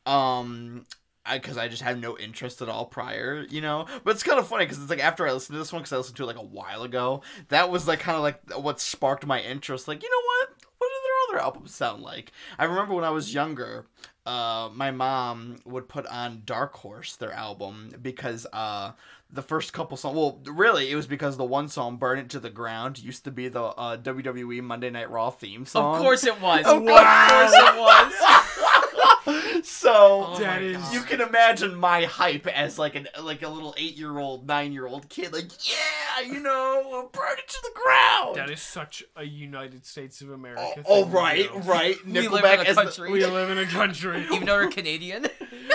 [0.06, 0.86] Um
[1.34, 3.86] because I, just had no interest at all prior, you know.
[4.04, 5.94] But it's kind of funny because it's like after I listened to this one, because
[5.94, 8.80] I listened to it like a while ago, that was like kind of like what
[8.80, 9.88] sparked my interest.
[9.88, 10.50] Like, you know what?
[10.78, 12.32] What do their other albums sound like?
[12.60, 13.86] I remember when I was younger,
[14.26, 18.92] uh, my mom would put on Dark Horse, their album, because uh,
[19.32, 20.16] the first couple songs.
[20.16, 23.32] Well, really, it was because the one song, "Burn It to the Ground," used to
[23.32, 25.96] be the uh, WWE Monday Night Raw theme song.
[25.96, 26.66] Of course it was.
[26.66, 28.42] Of Of course it was.
[29.64, 33.50] so Oh That my is- you can imagine my hype as like an like a
[33.50, 37.58] little eight year old, nine year old kid, like yeah, you know, burn it to
[37.64, 38.36] the ground.
[38.36, 40.62] that is such a United States of America.
[40.64, 41.60] oh, thing oh, to right, do.
[41.60, 42.06] right.
[42.06, 43.12] We live Nickelback in a as the- country.
[43.12, 44.26] We live in a country.
[44.32, 45.28] Even though we're Canadian.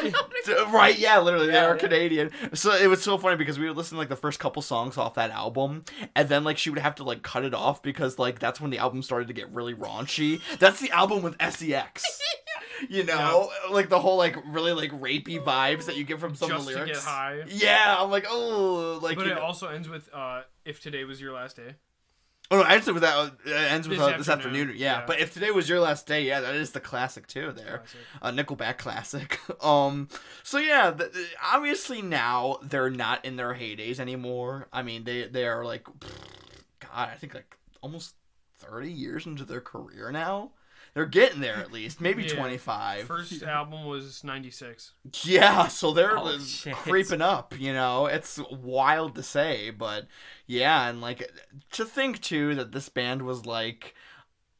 [0.72, 1.80] right, yeah, literally, they Yeah, are yeah.
[1.80, 2.30] Canadian.
[2.54, 4.96] So it was so funny because we would listen to like the first couple songs
[4.96, 5.84] off that album,
[6.14, 8.70] and then like she would have to like cut it off because like that's when
[8.70, 10.40] the album started to get really raunchy.
[10.58, 12.04] That's the album with Sex.
[12.88, 16.48] You know, like the whole like really like rapey vibes that you get from some
[16.50, 17.04] Just of the to lyrics.
[17.04, 17.42] get high.
[17.48, 21.20] Yeah, I'm like, oh, like but it know- also ends with uh, "If today was
[21.20, 21.74] your last day."
[22.52, 23.32] Oh no, it ends with that.
[23.46, 24.60] It ends with This uh, this afternoon.
[24.62, 25.00] afternoon, Yeah.
[25.00, 25.06] yeah.
[25.06, 27.52] but if today was your last day, yeah, that is the classic too.
[27.52, 27.84] There,
[28.22, 29.38] a Nickelback classic.
[29.64, 30.08] um,
[30.42, 34.66] so yeah, th- th- obviously now they're not in their heydays anymore.
[34.72, 35.84] I mean, they they are like,
[36.80, 38.14] God, I think like almost
[38.58, 40.50] thirty years into their career now.
[40.94, 42.34] They're getting there at least, maybe Yeah.
[42.34, 43.06] twenty five.
[43.06, 44.92] First album was '96.
[45.22, 46.38] Yeah, so they're Oh,
[46.74, 48.06] creeping up, you know.
[48.06, 50.06] It's wild to say, but
[50.46, 51.30] yeah, and like
[51.72, 53.94] to think too that this band was like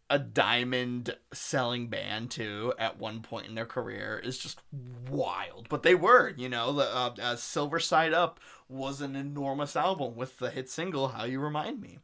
[0.08, 4.60] a diamond selling band too at one point in their career is just
[5.08, 5.68] wild.
[5.68, 8.40] But they were, you know, the uh, uh, Silver Side Up
[8.70, 11.98] was an enormous album with the hit single "How You Remind Me."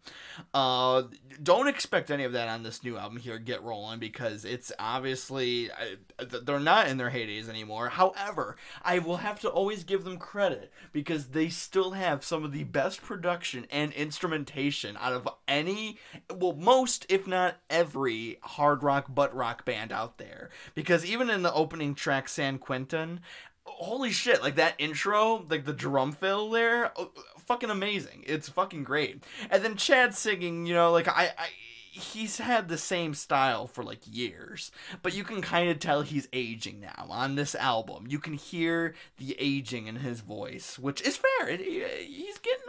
[0.52, 1.04] Uh,
[1.42, 5.70] don't expect any of that on this new album here, Get Rolling, because it's obviously
[6.18, 7.90] they're not in their heydays anymore.
[7.90, 12.52] However, I will have to always give them credit because they still have some of
[12.52, 15.98] the best production and instrumentation out of any,
[16.34, 20.50] well, most if not every hard rock butt rock band out there.
[20.74, 23.20] Because even in the opening track, San Quentin,
[23.66, 27.10] holy shit like that intro like the drum fill there oh,
[27.46, 28.24] fucking amazing.
[28.26, 29.24] It's fucking great.
[29.50, 31.48] And then chad singing you know like i i
[31.90, 34.70] he's had the same style for like years.
[35.02, 38.04] But you can kind of tell he's aging now on this album.
[38.06, 41.48] You can hear the aging in his voice which is fair.
[41.48, 42.65] It, he's getting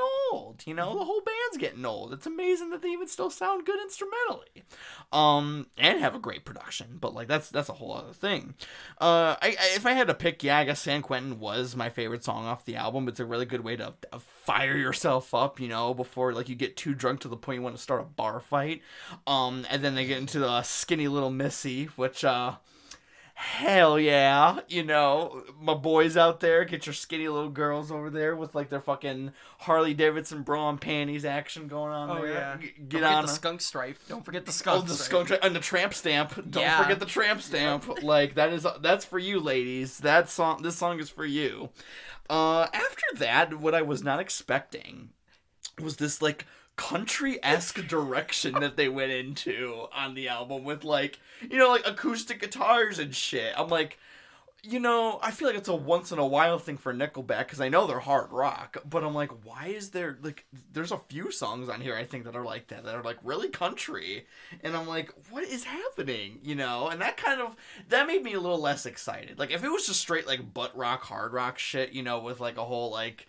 [0.58, 0.97] old you know?
[0.97, 2.14] The whole band's getting old.
[2.14, 4.64] It's amazing that they even still sound good instrumentally.
[5.12, 8.55] Um and have a great production but like that's that's a whole other thing.
[8.99, 11.89] Uh I, I if i had to pick yeah i guess san quentin was my
[11.89, 13.08] favorite song off the album.
[13.08, 16.55] It's a really good way to, to fire yourself up you know before like you
[16.55, 18.82] get too drunk to the point you want to start a bar fight.
[19.26, 22.55] Um and then they get into the skinny little missy which uh
[23.39, 28.35] Hell yeah, you know, my boys out there, get your skinny little girls over there
[28.35, 32.33] with like their fucking Harley Davidson bra and panties action going on Oh there.
[32.33, 32.57] yeah.
[32.57, 33.97] G- Don't get on the a- skunk stripe.
[34.09, 34.85] Don't forget the skunk.
[34.85, 35.05] Oh, skunk the stripe.
[35.05, 36.33] skunk tra- and the tramp stamp.
[36.49, 36.81] Don't Yeah.
[36.81, 38.01] forget the tramp stamp.
[38.01, 39.99] like that is that's for you, ladies.
[39.99, 41.69] That song, this song is for you.
[42.31, 45.09] Uh, after that, what I was not expecting
[45.79, 46.47] was this like
[46.78, 51.86] country esque direction that they went into on the album with like you know like
[51.86, 53.53] acoustic guitars and shit.
[53.57, 53.97] I'm like.
[54.63, 57.61] You know, I feel like it's a once in a while thing for Nickelback because
[57.61, 60.45] I know they're hard rock, but I'm like, why is there like?
[60.73, 63.17] There's a few songs on here I think that are like that that are like
[63.23, 64.25] really country,
[64.63, 66.39] and I'm like, what is happening?
[66.41, 67.55] You know, and that kind of
[67.89, 69.39] that made me a little less excited.
[69.39, 72.41] Like if it was just straight like butt rock, hard rock shit, you know, with
[72.41, 73.28] like a whole like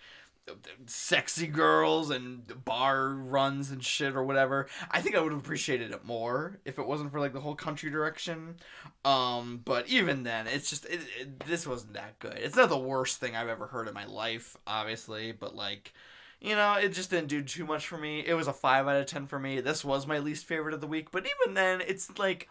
[0.86, 4.68] sexy girls and bar runs and shit or whatever.
[4.90, 7.54] I think i would have appreciated it more if it wasn't for like the whole
[7.54, 8.56] country direction.
[9.04, 12.38] Um but even then it's just it, it, this wasn't that good.
[12.38, 15.92] It's not the worst thing i've ever heard in my life obviously but like
[16.40, 18.24] you know it just didn't do too much for me.
[18.26, 19.60] It was a 5 out of 10 for me.
[19.60, 22.48] This was my least favorite of the week but even then it's like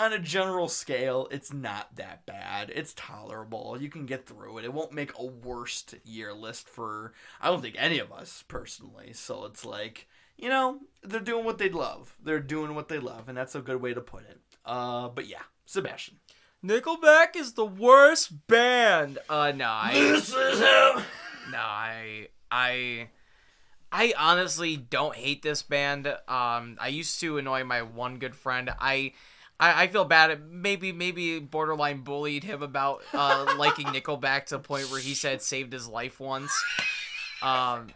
[0.00, 2.72] on a general scale, it's not that bad.
[2.74, 3.76] It's tolerable.
[3.78, 4.64] You can get through it.
[4.64, 9.12] It won't make a worst year list for I don't think any of us personally.
[9.12, 12.16] So it's like, you know, they're doing what they love.
[12.22, 14.40] They're doing what they love, and that's a good way to put it.
[14.64, 16.16] Uh, but yeah, Sebastian.
[16.64, 19.18] Nickelback is the worst band.
[19.28, 21.04] Uh, no, I, This is him.
[21.50, 23.08] no, I, I,
[23.90, 26.06] I honestly don't hate this band.
[26.06, 28.70] Um, I used to annoy my one good friend.
[28.78, 29.12] I.
[29.60, 30.50] I, I feel bad.
[30.50, 35.42] Maybe maybe borderline bullied him about uh, liking Nickelback to the point where he said
[35.42, 36.52] saved his life once.
[37.42, 37.88] Um,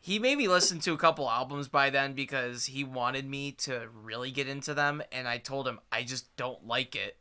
[0.00, 3.88] he made me listen to a couple albums by then because he wanted me to
[4.02, 7.18] really get into them, and I told him I just don't like it,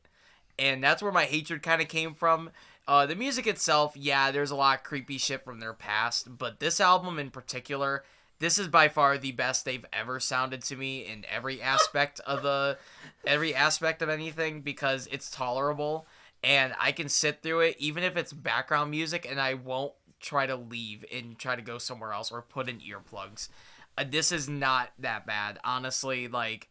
[0.58, 2.52] and that's where my hatred kind of came from.
[2.88, 6.60] Uh, the music itself, yeah, there's a lot of creepy shit from their past, but
[6.60, 8.04] this album in particular,
[8.40, 12.42] this is by far the best they've ever sounded to me in every aspect of
[12.42, 12.78] the
[13.26, 16.08] every aspect of anything because it's tolerable
[16.44, 20.46] and I can sit through it even if it's background music and I won't try
[20.46, 23.50] to leave and try to go somewhere else or put in earplugs.
[23.98, 25.60] Uh, this is not that bad.
[25.64, 26.70] Honestly, like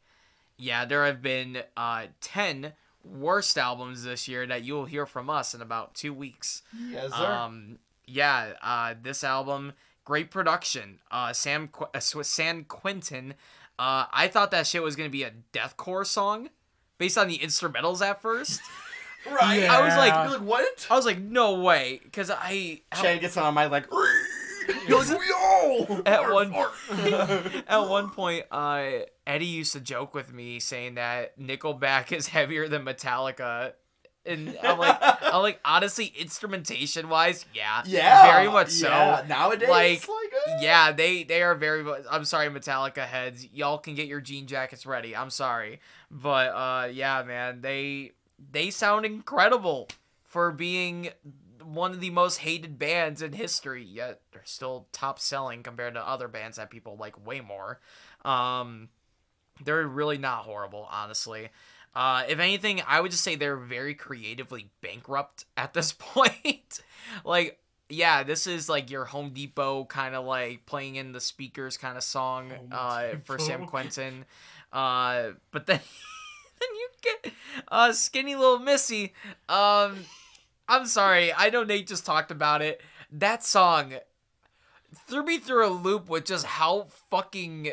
[0.56, 2.72] yeah, there have been uh 10
[3.04, 6.62] worst albums this year that you'll hear from us in about 2 weeks.
[6.90, 7.24] Yes, sir.
[7.24, 9.72] Um, yeah, uh, this album,
[10.09, 11.00] great production.
[11.11, 13.34] Uh, Sam Qu- uh, San Quentin.
[13.78, 16.48] Uh, I thought that shit was gonna be a deathcore song,
[16.96, 18.62] based on the instrumentals at first.
[19.30, 19.61] right.
[19.61, 19.76] Yeah.
[19.76, 20.86] I was like, you're like what?
[20.90, 23.86] I was like, no way, because I Chad gets on my like.
[24.88, 26.02] Yo!
[26.06, 26.54] At one-
[27.68, 28.84] at one point, uh,
[29.26, 33.72] Eddie used to joke with me saying that Nickelback is heavier than Metallica.
[34.28, 38.88] And I'm like, I'm like, honestly, instrumentation wise, yeah, Yeah, very much so.
[38.88, 39.24] Yeah.
[39.28, 41.84] Nowadays, Like, like, yeah, they they are very.
[42.10, 43.46] I'm sorry, Metallica heads.
[43.52, 45.16] Y'all can get your jean jackets ready.
[45.16, 48.12] I'm sorry, but uh, yeah, man, they
[48.52, 49.88] they sound incredible
[50.22, 51.10] for being
[51.64, 53.82] one of the most hated bands in history.
[53.84, 57.80] Yet they're still top selling compared to other bands that people like way more.
[58.24, 58.88] Um,
[59.64, 61.48] they're really not horrible, honestly.
[61.99, 66.80] Uh, if anything, I would just say they're very creatively bankrupt at this point.
[67.24, 71.76] like, yeah, this is like your Home Depot kind of like playing in the speakers
[71.76, 73.66] kind of song uh, for Sam.
[73.66, 74.26] Quentin.
[74.72, 75.80] Uh, but then,
[76.61, 77.32] then you get
[77.66, 79.12] uh, Skinny Little Missy.
[79.49, 79.96] Um,
[80.68, 82.80] I'm sorry, I know Nate just talked about it.
[83.11, 83.94] That song
[84.94, 87.72] threw me through a loop with just how fucking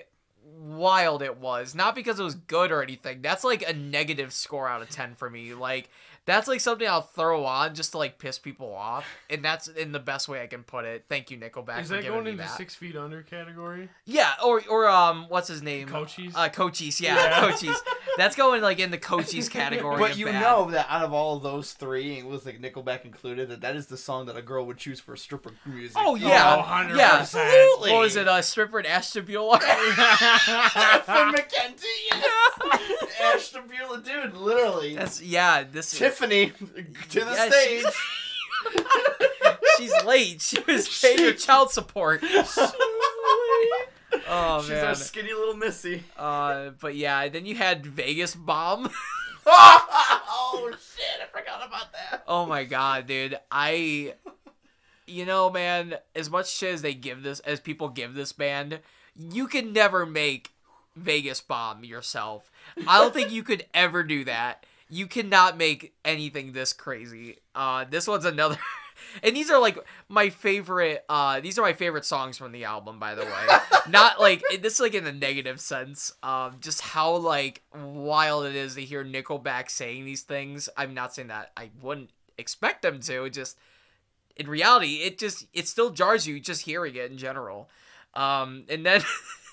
[0.65, 1.75] wild it was.
[1.75, 3.21] Not because it was good or anything.
[3.21, 5.53] That's like a negative score out of 10 for me.
[5.53, 5.89] Like
[6.25, 9.91] that's like something I'll throw on just to like piss people off, and that's in
[9.91, 11.05] the best way I can put it.
[11.07, 12.57] Thank you, Nickelback, Is for that giving going me into that.
[12.57, 13.89] six feet under category?
[14.05, 15.87] Yeah, or or um, what's his name?
[15.87, 16.33] Cochise?
[16.35, 16.99] Uh, Cochise.
[16.99, 17.39] Yeah, Yeah.
[17.51, 17.81] Cochise.
[18.17, 19.97] That's going like in the Cochise category.
[19.97, 20.41] But you bad.
[20.41, 23.75] know that out of all of those three, it was like Nickelback included, that that
[23.75, 25.97] is the song that a girl would choose for a stripper music.
[25.99, 26.97] Oh yeah, Oh, 100%.
[26.97, 27.91] yeah, Absolutely.
[27.91, 28.27] What was it?
[28.27, 29.59] Uh, stripper and Ashton Bueller.
[31.05, 33.03] For Mackenzie, yes.
[33.21, 34.95] Ashton Bueller, dude, literally.
[34.95, 35.63] That's yeah.
[35.63, 36.51] This Tiffany
[37.09, 37.85] to the Yeah, stage.
[39.77, 40.41] she's late.
[40.41, 42.23] She was paying her child support.
[44.27, 44.85] Oh She's man.
[44.85, 46.03] our skinny little Missy.
[46.17, 48.89] Uh, but yeah, then you had Vegas Bomb.
[49.45, 51.21] oh shit!
[51.21, 52.23] I forgot about that.
[52.27, 53.37] oh my god, dude.
[53.51, 54.13] I,
[55.05, 58.79] you know, man, as much shit as they give this, as people give this band,
[59.15, 60.51] you can never make
[60.95, 62.51] Vegas Bomb yourself.
[62.87, 64.65] I don't think you could ever do that.
[64.89, 67.37] You cannot make anything this crazy.
[67.53, 68.57] Uh, this one's another.
[69.23, 69.77] And these are like
[70.09, 71.03] my favorite.
[71.07, 73.47] Uh, these are my favorite songs from the album, by the way.
[73.89, 76.11] Not like this, is like in a negative sense.
[76.23, 80.69] Um, just how like wild it is to hear Nickelback saying these things.
[80.77, 83.29] I'm not saying that I wouldn't expect them to.
[83.29, 83.57] Just
[84.35, 87.69] in reality, it just it still jars you just hearing it in general.
[88.13, 89.01] Um, and then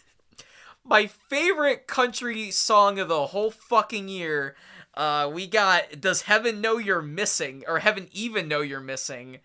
[0.85, 4.57] my favorite country song of the whole fucking year.
[4.95, 7.65] Uh, we got Does Heaven Know You're Missing?
[7.67, 9.39] Or Heaven Even Know You're Missing?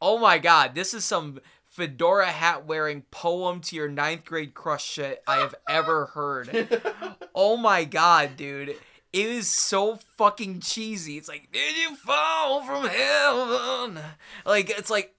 [0.00, 4.84] Oh my god, this is some fedora hat wearing poem to your ninth grade crush
[4.84, 6.80] shit I have ever heard.
[7.36, 8.68] Oh my god, dude.
[8.68, 8.78] It
[9.26, 11.16] is so fucking cheesy.
[11.16, 14.00] It's like, did you fall from heaven?
[14.46, 15.16] Like, it's like,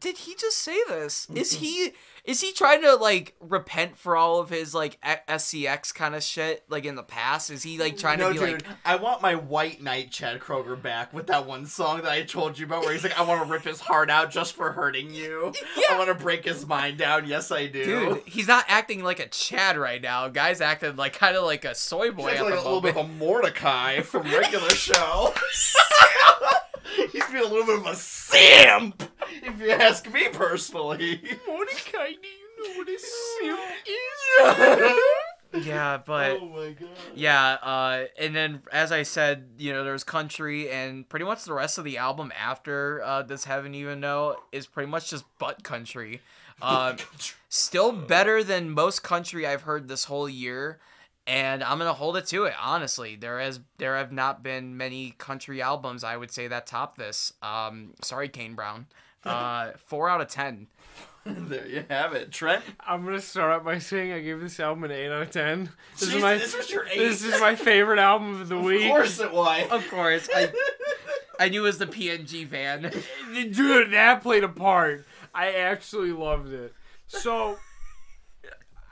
[0.00, 1.28] did he just say this?
[1.34, 1.92] Is he
[2.24, 4.98] is he trying to like repent for all of his like
[5.28, 7.50] SCX kind of shit like in the past?
[7.50, 10.40] Is he like trying no, to be dude, like I want my white knight Chad
[10.40, 13.22] Kroeger back with that one song that I told you about where he's like, I
[13.22, 15.52] want to rip his heart out just for hurting you.
[15.76, 15.96] Yeah.
[15.96, 17.26] I want to break his mind down.
[17.26, 17.84] Yes, I do.
[17.84, 20.28] Dude, he's not acting like a Chad right now.
[20.28, 22.96] Guy's acting like kind of like a soy boy at like the a little bit
[22.96, 25.34] of a Mordecai from regular show.
[27.12, 29.02] he's being a little bit of a simp,
[29.42, 31.20] if you ask me personally.
[31.46, 34.98] Mordecai, do you know what a simp is?
[35.62, 36.88] Yeah, but oh my god.
[37.14, 41.52] yeah, uh, and then as I said, you know, there's country, and pretty much the
[41.52, 45.62] rest of the album after uh, this Heaven Even Know is pretty much just butt
[45.62, 46.20] country.
[46.60, 46.96] Uh,
[47.48, 50.80] still better than most country I've heard this whole year,
[51.26, 52.54] and I'm gonna hold it to it.
[52.60, 56.96] Honestly, there has there have not been many country albums I would say that top
[56.96, 57.32] this.
[57.42, 58.86] Um, sorry, Kane Brown.
[59.24, 60.66] Uh, four out of ten.
[61.24, 62.62] there you have it, Trent.
[62.86, 65.70] I'm gonna start out by saying I gave this album an eight out of ten.
[65.98, 66.98] This Jeez, is my this was your eight.
[66.98, 68.84] this is my favorite album of the Of week.
[68.84, 69.70] Of course it was.
[69.70, 70.52] Of course, I
[71.40, 72.92] I knew it was the PNG van.
[73.32, 75.06] Dude, that played a part.
[75.34, 76.74] I actually loved it.
[77.06, 77.56] So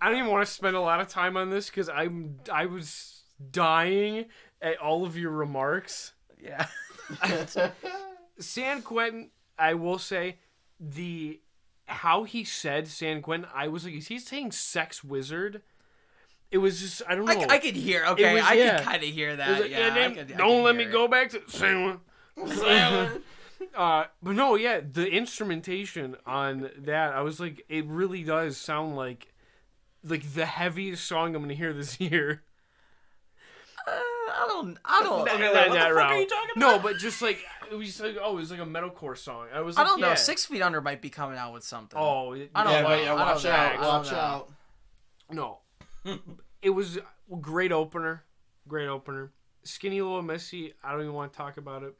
[0.02, 2.66] I don't even want to spend a lot of time on this because I'm I
[2.66, 3.22] was
[3.52, 4.24] dying
[4.60, 6.12] at all of your remarks.
[6.42, 6.66] yeah.
[8.40, 10.38] San Quentin, I will say,
[10.80, 11.40] the
[11.86, 15.62] how he said San Quentin, I was like, is he saying sex wizard?
[16.50, 17.32] It was just I don't know.
[17.32, 18.04] I, I could hear.
[18.06, 18.78] Okay, was- I yeah.
[18.78, 19.60] could kind of hear that.
[19.60, 22.00] like, yeah, then could, don't let me hear go back to San
[23.76, 28.96] Uh, but no, yeah, the instrumentation on that, I was like, it really does sound
[28.96, 29.31] like
[30.04, 32.42] like the heaviest song I'm gonna hear this year.
[33.86, 34.78] Uh, I don't.
[34.84, 35.24] I don't.
[35.26, 37.40] No, Okay, no, what the fuck are you talking No, but just like
[37.70, 39.46] it was like, oh, it was like a metalcore song.
[39.52, 40.14] I was I don't know.
[40.14, 41.98] Six Feet Under might be coming out with something.
[42.00, 42.88] Oh, it- I don't yeah, know.
[42.88, 44.50] but yeah, watch out, watch out.
[45.30, 45.58] No,
[46.62, 48.24] it was a great opener.
[48.68, 49.32] Great opener.
[49.64, 50.74] Skinny little Missy.
[50.84, 51.94] I don't even want to talk about it.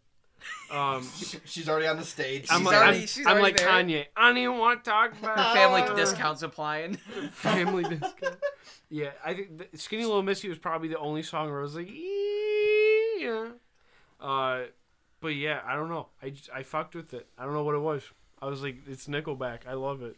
[0.71, 1.07] Um,
[1.45, 2.47] She's already on the stage.
[2.51, 3.69] I'm She's like, already- I'm, she's I'm like there.
[3.69, 4.07] Kanye.
[4.17, 6.95] I don't even want to talk about her Family discounts applying.
[7.33, 8.37] Family discount.
[8.89, 11.75] Yeah, I think the, Skinny Little Missy was probably the only song where I was
[11.77, 11.89] like,
[13.19, 13.49] yeah.
[14.21, 14.63] Uh,
[15.21, 16.09] but yeah, I don't know.
[16.23, 17.27] I just, I fucked with it.
[17.39, 18.03] I don't know what it was.
[18.41, 19.61] I was like, it's Nickelback.
[19.69, 20.17] I love it.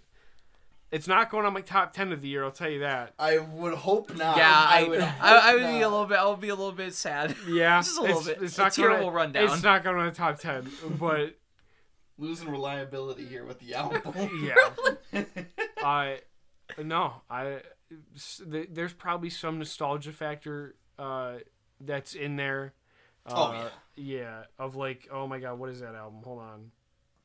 [0.95, 2.45] It's not going on my top ten of the year.
[2.45, 3.15] I'll tell you that.
[3.19, 4.37] I would hope not.
[4.37, 5.01] yeah, I, would.
[5.01, 6.19] I, I, would be a little bit.
[6.19, 7.35] I'll be a little bit sad.
[7.49, 8.43] Yeah, Just a little it's, bit.
[8.43, 9.45] It's A not tear gonna, will run down.
[9.53, 10.71] It's not going on the top ten,
[11.01, 11.37] but
[12.17, 14.31] losing reliability here with the album.
[15.13, 15.25] yeah.
[15.83, 16.21] I
[16.81, 17.63] no, I
[18.15, 21.39] s- th- there's probably some nostalgia factor uh,
[21.81, 22.73] that's in there.
[23.27, 23.69] Uh, Oh, yeah.
[23.97, 26.21] yeah, of like, oh my god, what is that album?
[26.23, 26.71] Hold on,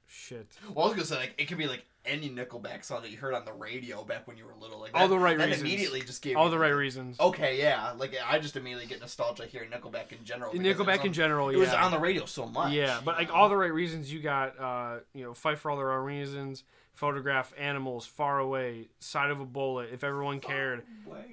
[0.08, 0.48] shit.
[0.74, 3.18] Well, I was gonna say like it could be like any Nickelback song that you
[3.18, 4.80] heard on the radio back when you were little.
[4.80, 5.62] Like All the right that reasons.
[5.62, 7.20] immediately just gave All the right reasons.
[7.20, 7.92] Okay, yeah.
[7.98, 10.52] Like I just immediately get nostalgia hearing Nickelback in general.
[10.52, 11.58] because it was Nickelback on- in general, yeah.
[11.58, 11.66] It yeah.
[11.68, 12.74] was on the radio so much.
[12.74, 15.78] yeah, but like all the right reasons, you got uh, you know, fight for all
[15.78, 20.84] the wrong reasons, photograph animals, far away, side of a bullet, if everyone cared,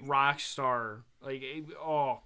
[0.03, 1.43] rock star, like
[1.81, 2.21] oh,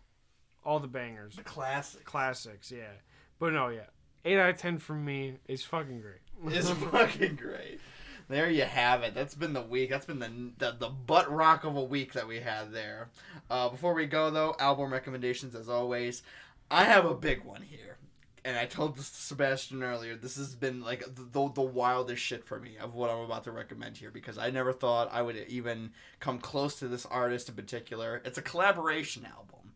[0.64, 1.36] all the bangers.
[1.36, 2.04] the classic.
[2.04, 2.92] classics, yeah.
[3.38, 3.86] But no, yeah.
[4.24, 6.54] Eight out of ten from me is fucking great.
[6.54, 7.80] is fucking great.
[8.30, 9.12] There you have it.
[9.12, 9.90] That's been the week.
[9.90, 13.08] That's been the the, the butt rock of a week that we had there.
[13.50, 16.22] Uh, before we go though, album recommendations as always.
[16.70, 17.96] I have a big one here,
[18.44, 20.14] and I told this to Sebastian earlier.
[20.14, 23.42] This has been like the, the the wildest shit for me of what I'm about
[23.44, 27.48] to recommend here because I never thought I would even come close to this artist
[27.48, 28.22] in particular.
[28.24, 29.72] It's a collaboration album.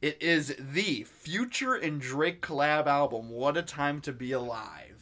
[0.00, 3.30] It is the Future and Drake collab album.
[3.30, 4.95] What a time to be alive.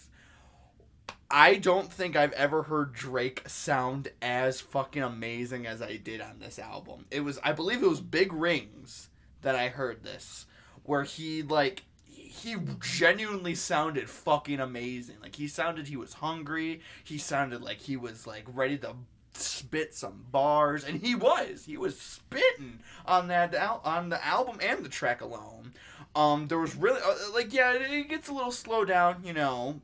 [1.36, 6.38] I don't think I've ever heard Drake sound as fucking amazing as I did on
[6.38, 7.06] this album.
[7.10, 9.08] It was I believe it was Big Rings
[9.42, 10.46] that I heard this
[10.84, 15.16] where he like he genuinely sounded fucking amazing.
[15.20, 16.82] Like he sounded he was hungry.
[17.02, 18.94] He sounded like he was like ready to
[19.32, 21.64] spit some bars and he was.
[21.64, 25.72] He was spitting on that al- on the album and the track alone.
[26.14, 29.32] Um there was really uh, like yeah, it, it gets a little slow down, you
[29.32, 29.80] know,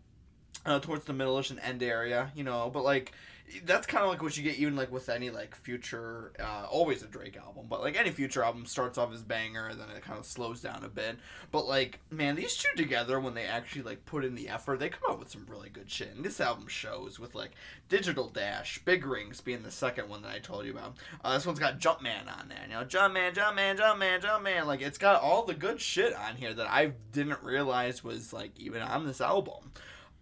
[0.66, 2.70] uh, towards the middle-ish and end area, you know.
[2.72, 3.12] But like,
[3.64, 7.02] that's kind of like what you get even like with any like future, uh, always
[7.02, 7.66] a Drake album.
[7.68, 10.60] But like any future album starts off as banger and then it kind of slows
[10.60, 11.16] down a bit.
[11.50, 14.88] But like, man, these two together when they actually like put in the effort, they
[14.88, 16.14] come out with some really good shit.
[16.14, 17.52] And this album shows with like
[17.88, 20.96] Digital Dash, Big Rings being the second one that I told you about.
[21.24, 22.64] Uh, this one's got Jumpman on there.
[22.66, 24.66] You know, Jumpman, Jumpman, Jumpman, Jumpman.
[24.66, 28.52] Like it's got all the good shit on here that I didn't realize was like
[28.58, 29.72] even on this album.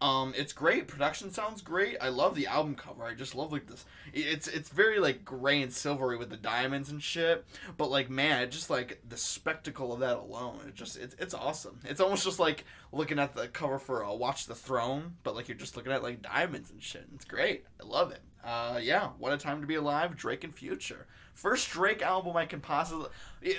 [0.00, 0.86] Um, it's great.
[0.86, 1.96] Production sounds great.
[2.00, 3.02] I love the album cover.
[3.02, 3.84] I just love like this.
[4.12, 7.44] It's it's very like gray and silvery with the diamonds and shit.
[7.76, 10.60] But like man, it just like the spectacle of that alone.
[10.68, 11.80] It just it's it's awesome.
[11.84, 15.48] It's almost just like looking at the cover for uh, Watch the Throne, but like
[15.48, 17.06] you're just looking at like diamonds and shit.
[17.14, 17.64] It's great.
[17.82, 18.20] I love it.
[18.44, 20.16] Uh, yeah, what a time to be alive.
[20.16, 21.06] Drake and Future.
[21.38, 23.10] First Drake album I can possibly,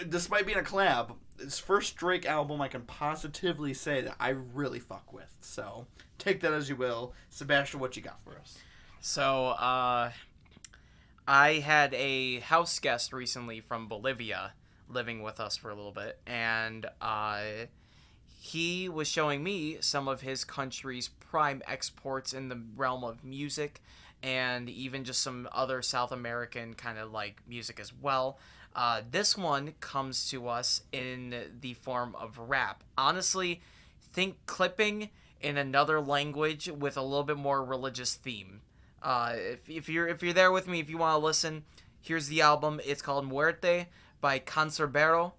[0.10, 4.80] despite being a collab, it's first Drake album I can positively say that I really
[4.80, 5.34] fuck with.
[5.40, 7.14] So take that as you will.
[7.30, 8.58] Sebastian, what you got for us?
[9.00, 10.12] So, uh,
[11.26, 14.52] I had a house guest recently from Bolivia
[14.90, 17.44] living with us for a little bit, and uh,
[18.42, 23.82] he was showing me some of his country's prime exports in the realm of music
[24.22, 28.38] and even just some other South American kind of like music as well.
[28.76, 32.84] Uh, this one comes to us in the form of rap.
[32.98, 33.62] Honestly,
[34.14, 35.10] think clipping
[35.42, 38.62] in another language with a little bit more religious theme.
[39.02, 41.64] Uh, if, if you're if you're there with me, if you want to listen,
[42.02, 42.82] here's the album.
[42.86, 43.88] It's called Muerte
[44.22, 45.34] by Canserbero.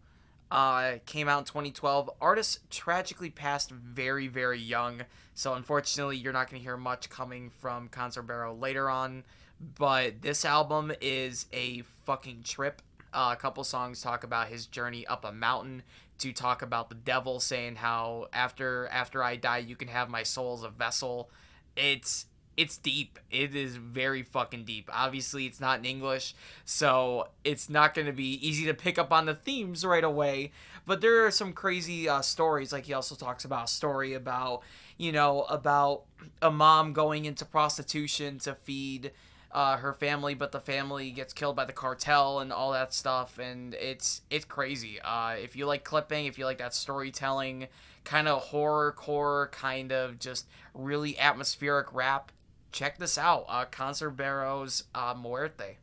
[0.51, 2.11] Uh, came out in 2012.
[2.21, 5.03] Artist tragically passed very very young,
[5.35, 9.25] so unfortunately you're not gonna hear much coming from Canserbero later on.
[9.61, 12.83] But this album is a fucking trip.
[13.13, 15.83] Uh, a couple songs talk about his journey up a mountain
[16.19, 20.23] to talk about the devil saying how after after I die you can have my
[20.23, 21.31] soul as a vessel.
[21.77, 22.27] It's
[22.57, 23.19] it's deep.
[23.31, 24.91] It is very fucking deep.
[24.93, 26.35] Obviously, it's not in English,
[26.65, 30.53] so it's not going to be easy to pick up on the themes right away.
[30.87, 32.73] But there are some crazy uh, stories.
[32.73, 34.63] Like he also talks about a story about,
[34.99, 36.03] you know, about
[36.43, 39.13] a mom going into prostitution to feed
[39.53, 43.39] uh, her family, but the family gets killed by the cartel and all that stuff.
[43.39, 45.01] And it's it's crazy.
[45.01, 47.69] Uh, if you like clipping, if you like that storytelling,
[48.05, 52.33] kind of horror core, kind of just really atmospheric rap,
[52.73, 53.45] check this out.
[53.49, 55.77] Uh, Canserbero's uh, Muerte.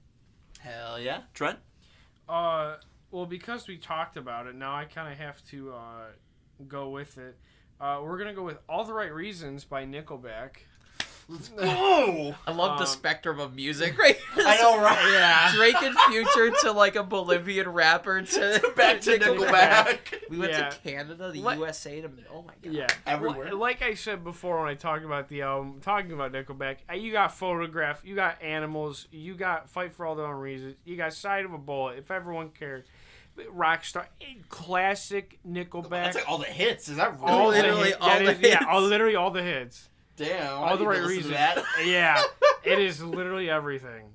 [0.59, 1.59] Hell yeah, Trent.
[2.27, 2.75] Uh,
[3.11, 6.05] well, because we talked about it, now I kind of have to uh,
[6.67, 7.38] go with it.
[7.79, 10.57] Uh, we're gonna go with "All the Right Reasons" by Nickelback.
[11.30, 12.36] Let's go.
[12.47, 14.17] I love the Um, spectrum of music, right?
[14.38, 15.11] I know, right?
[15.11, 15.51] Yeah.
[15.55, 19.97] Drake and Future to like a Bolivian rapper to Back to Nickelback.
[20.30, 20.69] We went Yeah.
[20.69, 22.73] to Canada, the Let- USA to oh my god.
[22.73, 23.53] Yeah, Everywhere.
[23.53, 27.11] Like I said before when I talked about the album, talking about Nickelback, uh, you
[27.11, 31.11] got Photograph, you got Animals, you got Fight for All the Wrong Reasons, you got
[31.13, 32.86] Side of a Bullet, If Everyone Cared,
[33.53, 35.89] Rockstar, eh, classic Nickelback.
[35.89, 36.88] That's like all the hits.
[36.89, 37.32] Is that really?
[37.32, 39.89] all literally all the is- Yeah, all, literally all the hits.
[40.18, 40.57] Damn.
[40.57, 41.36] all the right reasons.
[41.86, 42.22] Yeah,
[42.63, 44.05] it is literally everything.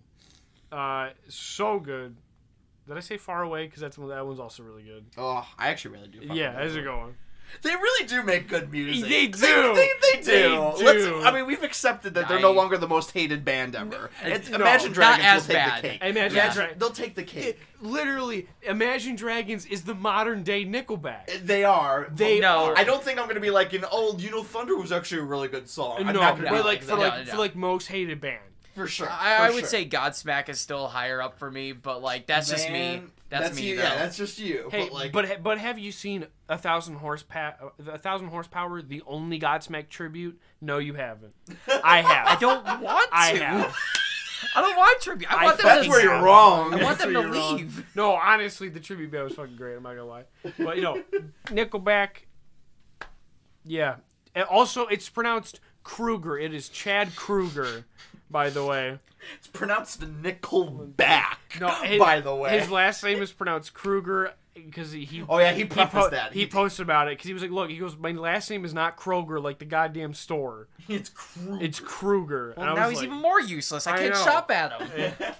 [0.70, 2.16] Uh, so good.
[2.88, 3.66] Did I say Far Away?
[3.66, 4.09] Because that's one.
[4.09, 5.07] That one's also really good.
[5.16, 6.18] Oh, I actually really do.
[6.34, 7.14] Yeah, how's it going?
[7.61, 9.09] They really do make good music.
[9.09, 9.38] They do.
[9.38, 10.59] They, they, They do.
[10.84, 11.22] Let's- do.
[11.22, 14.11] I mean, we've accepted that they're no longer the most hated band ever.
[14.24, 16.03] It's, no, Imagine not Dragons as will take the cake.
[16.03, 17.61] Imagine Yeah, Dra- they'll take the cake.
[17.80, 21.28] Literally, Imagine Dragons is the modern day Nickelback.
[21.28, 22.09] Uh, they are.
[22.12, 22.66] They No.
[22.70, 22.78] are.
[22.78, 24.20] I don't think I'm gonna be like an old.
[24.22, 25.96] you know, Thunder was actually a really good song.
[25.98, 28.20] I'm no, not gonna but be like like for like No, for like most hated
[28.20, 28.38] band.
[28.74, 29.09] for sure.
[29.11, 29.68] I, for I would sure.
[29.68, 33.03] say Godsmack is still higher up for me, but like that's just me.
[33.32, 33.76] Man, That's, me you.
[33.76, 34.68] Yeah, that's just you.
[34.70, 37.72] Hey, but like, but but have you seen a thousand horsepower?
[37.90, 40.38] A thousand horsepower, the only Godsmack tribute?
[40.60, 41.32] No, you haven't.
[41.82, 42.26] I have.
[42.28, 43.16] I don't want to.
[43.16, 43.74] I have.
[44.54, 45.32] I don't want tribute.
[45.32, 45.88] I, I want them that's to.
[45.90, 46.74] where you're wrong.
[46.74, 47.56] I want them to you're wrong.
[47.56, 47.86] leave.
[47.96, 49.76] No, honestly, the tribute band was fucking great.
[49.76, 50.24] I'm not gonna lie.
[50.58, 51.02] But you know,
[51.46, 52.26] Nickelback.
[53.64, 53.96] Yeah.
[54.34, 56.38] And also, it's pronounced Kruger.
[56.38, 57.86] It is Chad Kruger,
[58.30, 58.98] by the way.
[59.36, 61.60] It's pronounced Nickelback.
[61.60, 62.58] No, his, by the way.
[62.58, 65.04] his last name is pronounced Kruger because he.
[65.04, 66.32] he oh yeah, he he, po- that.
[66.32, 68.74] he posted about it because he was like, "Look, he goes, my last name is
[68.74, 70.68] not Kroger like the goddamn store.
[70.88, 71.58] It's cruel.
[71.62, 73.86] It's Kruger." Well, and I now was he's like, even more useless.
[73.86, 74.24] I I can't know.
[74.24, 75.12] shop at him.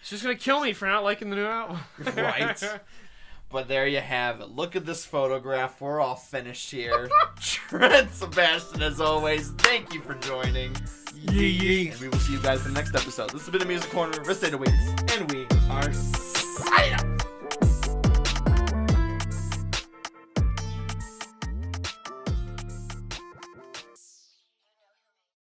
[0.00, 1.78] It's just gonna kill me for not liking the new album.
[2.16, 2.60] Right.
[3.52, 4.48] But there you have it.
[4.48, 5.78] Look at this photograph.
[5.78, 7.10] We're all finished here.
[7.38, 10.74] Trent Sebastian, as always, thank you for joining.
[11.30, 11.88] Yee yee.
[11.90, 13.30] And we will see you guys in the next episode.
[13.30, 14.42] This has been a Music Corner of Waves,
[15.16, 17.11] and we are signing.